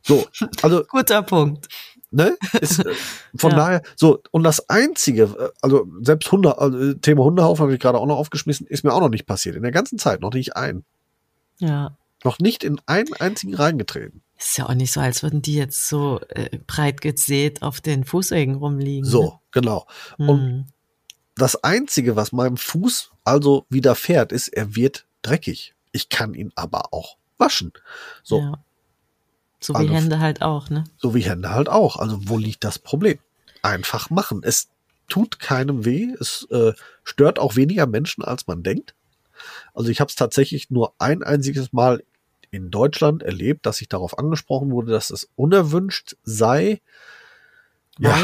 [0.02, 0.26] so,
[0.62, 1.68] also Guter Punkt.
[2.12, 2.36] ne?
[2.60, 2.94] Ist, äh,
[3.36, 3.58] von Ja.
[3.58, 7.98] daher, so, und das Einzige, äh, also selbst Hunde, also, Thema Hundehaufen habe ich gerade
[7.98, 9.56] auch noch aufgeschmissen, ist mir auch noch nicht passiert.
[9.56, 10.84] In der ganzen Zeit noch nicht ein.
[11.60, 11.98] Ja.
[12.24, 14.22] Noch nicht in einen einzigen reingetreten.
[14.38, 18.04] Ist ja auch nicht so, als würden die jetzt so äh, breit gesät auf den
[18.04, 19.06] Fußwegen rumliegen.
[19.10, 19.86] So, genau.
[20.18, 20.28] Ne?
[20.32, 20.66] und-.
[21.36, 25.74] Das Einzige, was meinem Fuß also widerfährt, ist, er wird dreckig.
[25.92, 27.72] Ich kann ihn aber auch waschen.
[28.24, 28.54] So, Ja.
[29.60, 30.84] So wie Also- Hände halt auch, ne?
[30.98, 31.96] so wie Hände halt auch.
[31.96, 33.18] Also wo liegt das Problem?
[33.62, 34.42] Einfach machen.
[34.44, 34.68] Es
[35.08, 36.14] tut keinem weh.
[36.20, 36.74] Es äh,
[37.06, 38.94] stört auch weniger Menschen, als man denkt.
[39.74, 42.04] Also ich habe es tatsächlich nur ein einziges Mal
[42.52, 46.82] in Deutschland erlebt, dass ich darauf angesprochen wurde, dass es unerwünscht sei.
[48.00, 48.18] Ja,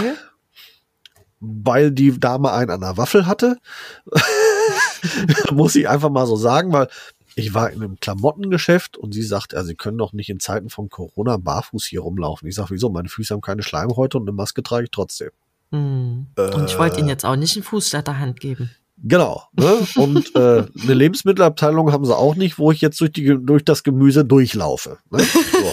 [1.40, 1.92] Weil?
[1.92, 3.58] die Dame einen an der Waffel hatte.
[5.52, 6.90] Muss ich einfach mal so sagen, weil
[7.36, 10.70] ich war in einem Klamottengeschäft und sie sagt, ja, sie können doch nicht in Zeiten
[10.70, 12.48] von Corona barfuß hier rumlaufen.
[12.48, 12.90] Ich sage, wieso?
[12.90, 15.30] Meine Füße haben keine Schleimhäute und eine Maske trage ich trotzdem.
[15.72, 16.28] Hm.
[16.36, 17.00] Und ich wollte Äh.
[17.00, 18.72] ihnen jetzt auch nicht einen Fuß statt der Hand geben.
[19.02, 19.44] Genau.
[19.54, 19.88] Ne?
[19.96, 23.84] Und äh, eine Lebensmittelabteilung haben sie auch nicht, wo ich jetzt durch, die, durch das
[23.84, 24.98] Gemüse durchlaufe.
[25.10, 25.20] Ne?
[25.24, 25.72] So.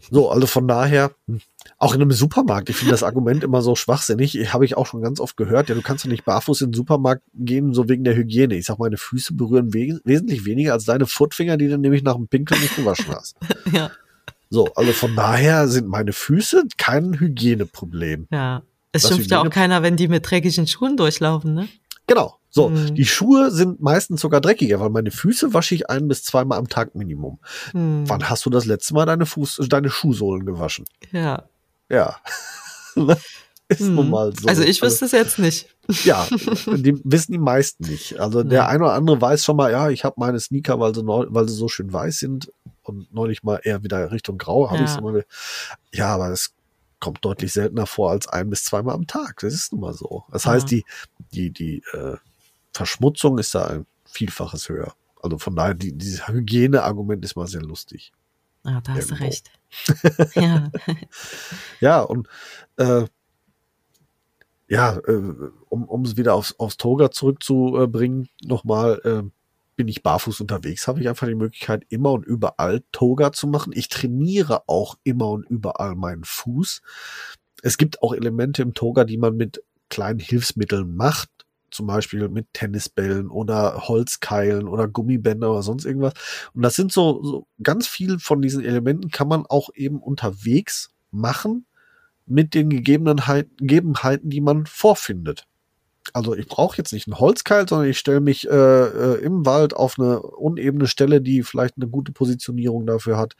[0.10, 1.40] so, also von daher, hm,
[1.80, 5.00] auch in einem Supermarkt, ich finde das Argument immer so schwachsinnig, habe ich auch schon
[5.00, 8.02] ganz oft gehört, ja, du kannst doch nicht barfuß in den Supermarkt gehen, so wegen
[8.04, 8.56] der Hygiene.
[8.56, 12.16] Ich sag, meine Füße berühren we wesentlich weniger als deine Footfinger, die du nämlich nach
[12.16, 13.36] dem Pinkeln nicht gewaschen hast.
[13.72, 13.90] Ja.
[14.50, 18.28] So, also von daher sind meine Füße kein Hygieneproblem.
[18.30, 18.62] Ja.
[18.92, 21.68] Es schimpft ja auch keiner, wenn die mit dreckigen Schuhen durchlaufen, ne?
[22.06, 22.38] Genau.
[22.48, 22.94] So, Mhm.
[22.94, 26.66] die Schuhe sind meistens sogar dreckiger, weil meine Füße wasche ich ein bis zweimal am
[26.66, 27.38] Tag Minimum.
[27.72, 28.04] Hm.
[28.08, 30.86] Wann hast du das letzte Mal deine Fuß, deine Schuhsohlen gewaschen?
[31.12, 31.44] Ja.
[31.88, 32.16] Ja.
[33.70, 33.96] Ist Hm.
[33.96, 34.48] nun mal so.
[34.48, 35.68] Also ich wüsste es jetzt nicht.
[36.04, 36.26] ja,
[36.66, 38.18] die wissen die meisten nicht.
[38.18, 38.68] Also der Nee.
[38.68, 41.46] eine oder andere weiß schon mal, ja, ich habe meine Sneaker, weil sie, neu, weil
[41.48, 42.50] sie so schön weiß sind
[42.82, 44.84] und neulich mal eher wieder Richtung Grau habe Ja.
[44.84, 45.20] ich es immer.
[45.92, 46.52] Ja, aber es
[46.98, 49.40] kommt deutlich seltener vor als ein bis zweimal am Tag.
[49.42, 50.24] Das ist nun mal so.
[50.32, 50.52] Das Ja.
[50.52, 50.86] heißt, die,
[51.34, 52.16] die, die äh,
[52.72, 54.94] Verschmutzung ist da ein Vielfaches höher.
[55.22, 58.12] Also von daher, die, dieses Hygieneargument ist mal sehr lustig.
[58.68, 59.50] Ah, da hast du recht.
[60.34, 60.70] ja.
[61.80, 62.28] Ja, und
[62.76, 63.06] äh,
[64.68, 65.34] ja, äh,
[65.70, 69.22] um um es wieder aufs, aufs Toga zurückzubringen, nochmal, äh,
[69.76, 73.72] bin ich barfuß unterwegs, habe ich einfach die Möglichkeit, immer und überall Toga zu machen.
[73.74, 76.82] Ich trainiere auch immer und überall meinen Fuß.
[77.62, 81.30] Es gibt auch Elemente im Toga, die man mit kleinen Hilfsmitteln macht.
[81.70, 86.14] Zum Beispiel mit Tennisbällen oder Holzkeilen oder Gummibänder oder sonst irgendwas.
[86.54, 90.90] Und das sind so, so ganz viel von diesen Elementen kann man auch eben unterwegs
[91.10, 91.66] machen
[92.26, 95.46] mit den Gegebenheiten, die man vorfindet.
[96.12, 99.74] Also ich brauche jetzt nicht einen Holzkeil, sondern ich stelle mich äh, äh, im Wald
[99.74, 103.34] auf eine unebene Stelle, die vielleicht eine gute Positionierung dafür hat.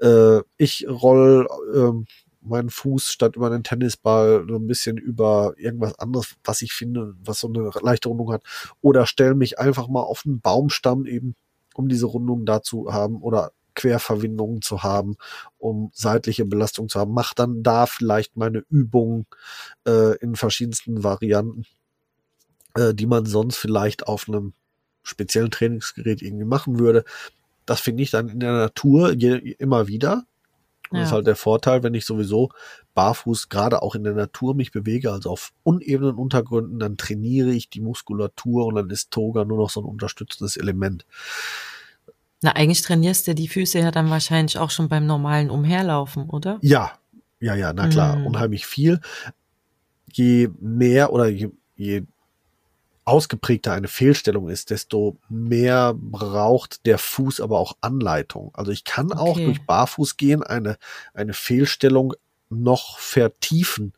[0.00, 2.06] Äh, ich roll ähm,
[2.42, 7.14] meinen Fuß statt über einen Tennisball so ein bisschen über irgendwas anderes, was ich finde,
[7.24, 8.42] was so eine leichte Rundung hat.
[8.80, 11.34] Oder stelle mich einfach mal auf einen Baumstamm eben,
[11.74, 13.22] um diese Rundung da zu haben.
[13.22, 15.16] Oder Querverbindungen zu haben,
[15.58, 17.12] um seitliche Belastung zu haben.
[17.12, 19.26] Mach dann da vielleicht meine Übungen
[19.86, 21.64] äh, in verschiedensten Varianten,
[22.74, 24.52] äh, die man sonst vielleicht auf einem
[25.02, 27.04] speziellen Trainingsgerät irgendwie machen würde.
[27.66, 30.24] Das finde ich dann in der Natur je, immer wieder.
[30.92, 32.50] Und Das ist halt der Vorteil, wenn ich sowieso
[32.94, 37.70] barfuß gerade auch in der Natur mich bewege, also auf unebenen Untergründen, dann trainiere ich
[37.70, 41.06] die Muskulatur und dann ist Toga nur noch so ein unterstützendes Element.
[42.42, 46.58] Na, eigentlich trainierst du die Füße ja dann wahrscheinlich auch schon beim normalen Umherlaufen, oder?
[46.60, 46.92] Ja,
[47.40, 48.26] ja, ja, na klar, Mhm.
[48.26, 49.00] unheimlich viel.
[50.12, 52.02] Je mehr oder je, je
[53.04, 58.50] ausgeprägter eine Fehlstellung ist, desto mehr braucht der Fuß aber auch Anleitung.
[58.54, 59.44] Also ich kann auch Okay.
[59.44, 60.76] durch Barfußgehen eine,
[61.12, 62.14] eine Fehlstellung
[62.48, 63.92] noch vertiefen.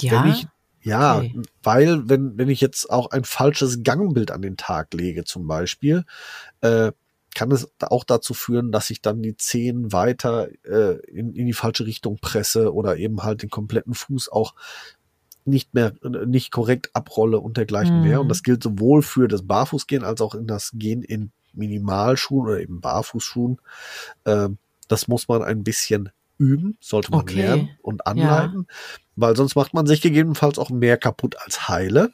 [0.00, 0.12] Ja.
[0.24, 0.46] Wenn ich,
[0.82, 1.42] ja, Okay.
[1.62, 6.04] weil wenn, wenn ich jetzt auch ein falsches Gangbild an den Tag lege zum Beispiel,
[6.60, 6.92] äh,
[7.34, 11.52] kann es auch dazu führen, dass ich dann die Zehen weiter äh, in, in die
[11.52, 14.54] falsche Richtung presse oder eben halt den kompletten Fuß auch
[15.48, 18.16] nicht mehr äh, nicht korrekt abrolle und dergleichen mehr.
[18.16, 18.22] Mhm.
[18.22, 22.60] Und das gilt sowohl für das Barfußgehen als auch in das Gehen in Minimalschuhen oder
[22.60, 23.60] eben Barfußschuhen.
[24.26, 27.36] Ähm, das muss man ein bisschen üben, sollte man Okay.
[27.36, 28.66] lernen und anleiten,
[29.16, 32.12] weil sonst macht man sich gegebenenfalls auch mehr kaputt als heile.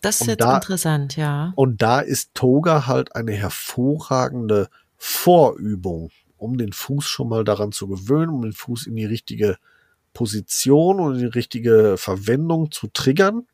[0.00, 1.52] Das ist Und jetzt da- interessant, ja.
[1.56, 7.86] Und da ist Toga halt eine hervorragende Vorübung, um den Fuß schon mal daran zu
[7.86, 9.58] gewöhnen, um den Fuß in die richtige
[10.12, 13.46] Position und die richtige Verwendung zu triggern,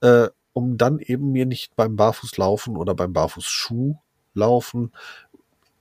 [0.00, 3.96] äh, um dann eben mir nicht beim Barfußlaufen oder beim Barfußschuh
[4.34, 4.92] laufen,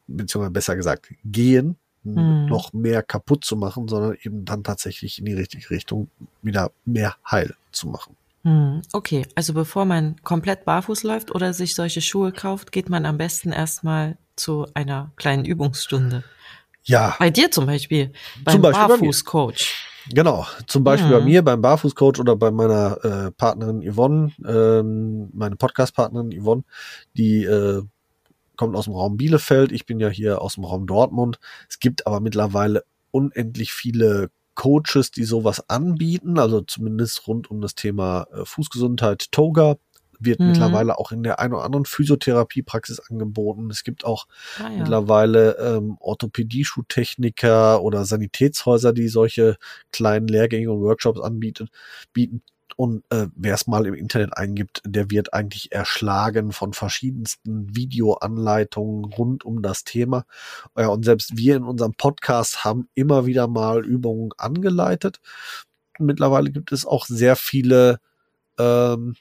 [0.07, 2.47] beziehungsweise besser gesagt gehen, Mhm.
[2.47, 6.09] noch mehr kaputt zu machen, sondern eben dann tatsächlich in die richtige Richtung
[6.41, 8.15] wieder mehr heil zu machen.
[8.43, 13.05] Hm, Okay, also bevor man komplett barfuß läuft oder sich solche Schuhe kauft, geht man
[13.05, 16.23] am besten erstmal zu einer kleinen Übungsstunde.
[16.83, 18.11] Ja, Bei dir zum Beispiel,
[18.43, 18.61] beim.
[18.63, 19.75] Barfußcoach.
[20.13, 21.13] Genau, zum Beispiel Mhm.
[21.19, 26.63] bei mir, beim Barfußcoach oder bei meiner äh, Partnerin Yvonne, ähm, meine Podcast-Partnerin Yvonne,
[27.17, 27.81] die äh,
[28.57, 29.71] kommt aus dem Raum Bielefeld.
[29.71, 31.39] Ich bin ja hier aus dem Raum Dortmund.
[31.69, 37.73] Es gibt aber mittlerweile unendlich viele Coaches, die sowas anbieten, also zumindest rund um das
[37.73, 39.31] Thema äh, Fußgesundheit.
[39.31, 39.77] Toga
[40.25, 40.47] wird Mhm.
[40.47, 43.69] mittlerweile auch in der einen oder anderen Physiotherapiepraxis angeboten.
[43.69, 44.27] Es gibt auch
[44.59, 44.77] Ah, ja.
[44.79, 49.57] mittlerweile ähm, Orthopädie-Schuhtechniker oder Sanitätshäuser, die solche
[49.91, 51.69] kleinen Lehrgänge und Workshops anbieten.
[52.13, 52.41] Bieten.
[52.77, 59.05] Und äh, wer es mal im Internet eingibt, der wird eigentlich erschlagen von verschiedensten Videoanleitungen
[59.05, 60.23] rund um das Thema.
[60.77, 65.19] Ja, und selbst wir in unserem Podcast haben immer wieder mal Übungen angeleitet.
[65.99, 67.99] Mittlerweile gibt es auch sehr viele
[68.57, 69.15] ähm,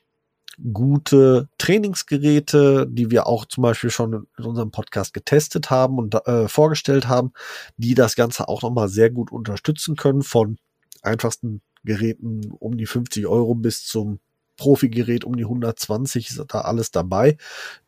[0.72, 6.48] gute Trainingsgeräte, die wir auch zum Beispiel schon in unserem Podcast getestet haben und äh,
[6.48, 7.32] vorgestellt haben,
[7.76, 10.58] die das Ganze auch nochmal sehr gut unterstützen können, von
[11.02, 14.20] einfachsten Geräten um die 50 Euro bis zum
[14.56, 17.38] Profi-Gerät um die 120 ist da alles dabei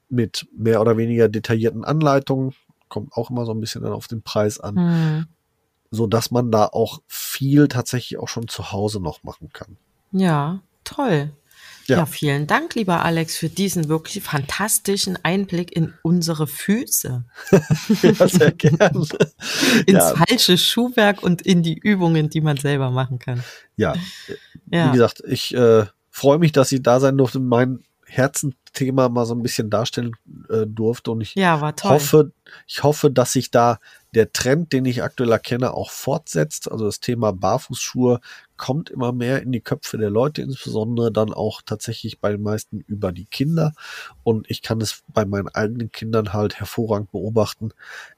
[0.09, 2.55] mit mehr oder weniger detaillierten Anleitungen.
[2.89, 5.27] Kommt auch immer so ein bisschen dann auf den Preis an, Hm,
[5.91, 9.77] so dass man da auch viel tatsächlich auch schon zu Hause noch machen kann.
[10.12, 11.33] Ja, toll.
[11.87, 11.99] Ja.
[11.99, 12.07] Ja.
[12.07, 17.24] vielen Dank, lieber Alex, für diesen wirklich fantastischen Einblick in unsere Füße,
[18.03, 18.91] Ja, sehr gerne.
[19.87, 23.43] ins ja, falsche Schuhwerk und in die Übungen, die man selber machen kann.
[23.76, 23.95] ja,
[24.70, 29.24] Ja, wie gesagt, ich äh, freue mich, dass ich da sein durfte, mein Herzensthema mal
[29.24, 30.12] so ein bisschen darstellen
[30.51, 31.93] äh, durfte und ich ja war toll.
[31.93, 32.33] hoffe,
[32.66, 33.78] ich hoffe, dass sich da
[34.15, 36.71] der Trend, den ich aktuell erkenne, auch fortsetzt.
[36.71, 38.21] Also das Thema Barfußschuhe
[38.57, 42.81] kommt immer mehr in die Köpfe der Leute, insbesondere dann auch tatsächlich bei den meisten
[42.81, 43.73] über die Kinder.
[44.23, 47.71] Und ich kann es bei meinen eigenen Kindern halt hervorragend beobachten.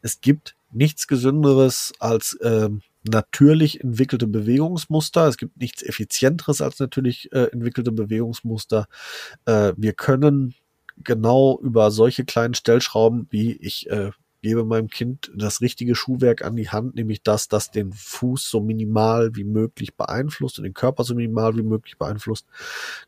[0.02, 5.28] Es gibt nichts Gesünderes als ähm, natürlich entwickelte Bewegungsmuster.
[5.28, 8.86] Es gibt nichts effizienteres als natürlich äh, entwickelte Bewegungsmuster.
[9.44, 10.54] Äh, wir können
[11.02, 14.10] genau über solche kleinen Stellschrauben, wie ich äh,
[14.44, 18.60] gebe meinem Kind das richtige Schuhwerk an die Hand, nämlich das, das den Fuß so
[18.60, 22.46] minimal wie möglich beeinflusst und den Körper so minimal wie möglich beeinflusst,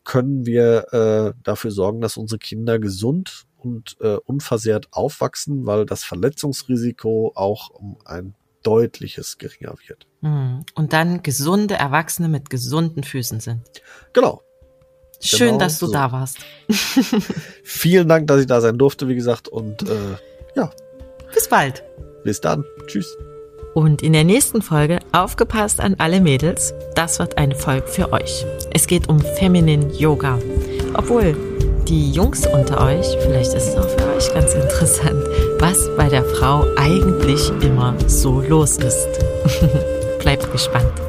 [0.03, 6.05] können wir äh, dafür sorgen, dass unsere Kinder gesund und äh, unversehrt aufwachsen, weil das
[6.05, 10.07] Verletzungsrisiko auch um ein deutliches geringer wird.
[10.23, 13.61] Hm, Und dann gesunde Erwachsene mit gesunden Füßen sind.
[14.15, 14.43] Genau.
[15.21, 15.93] Schön, Genau dass du so.
[15.93, 16.39] da warst.
[17.63, 19.49] Vielen Dank, dass ich da sein durfte, wie gesagt.
[19.49, 20.17] Und äh,
[20.57, 20.71] ja,
[21.35, 21.85] Bis bald.
[22.25, 22.65] bis dann.
[22.87, 23.17] Tschüss.
[23.75, 28.45] Und in der nächsten Folge aufgepasst an alle Mädels, das wird eine Folge für euch.
[28.73, 30.39] Es geht um Feminine Yoga.
[30.95, 31.37] Obwohl
[31.87, 35.23] die Jungs unter euch, vielleicht ist es auch für euch ganz interessant,
[35.59, 39.09] was bei der Frau eigentlich immer so los ist.
[40.21, 41.06] Bleibt gespannt.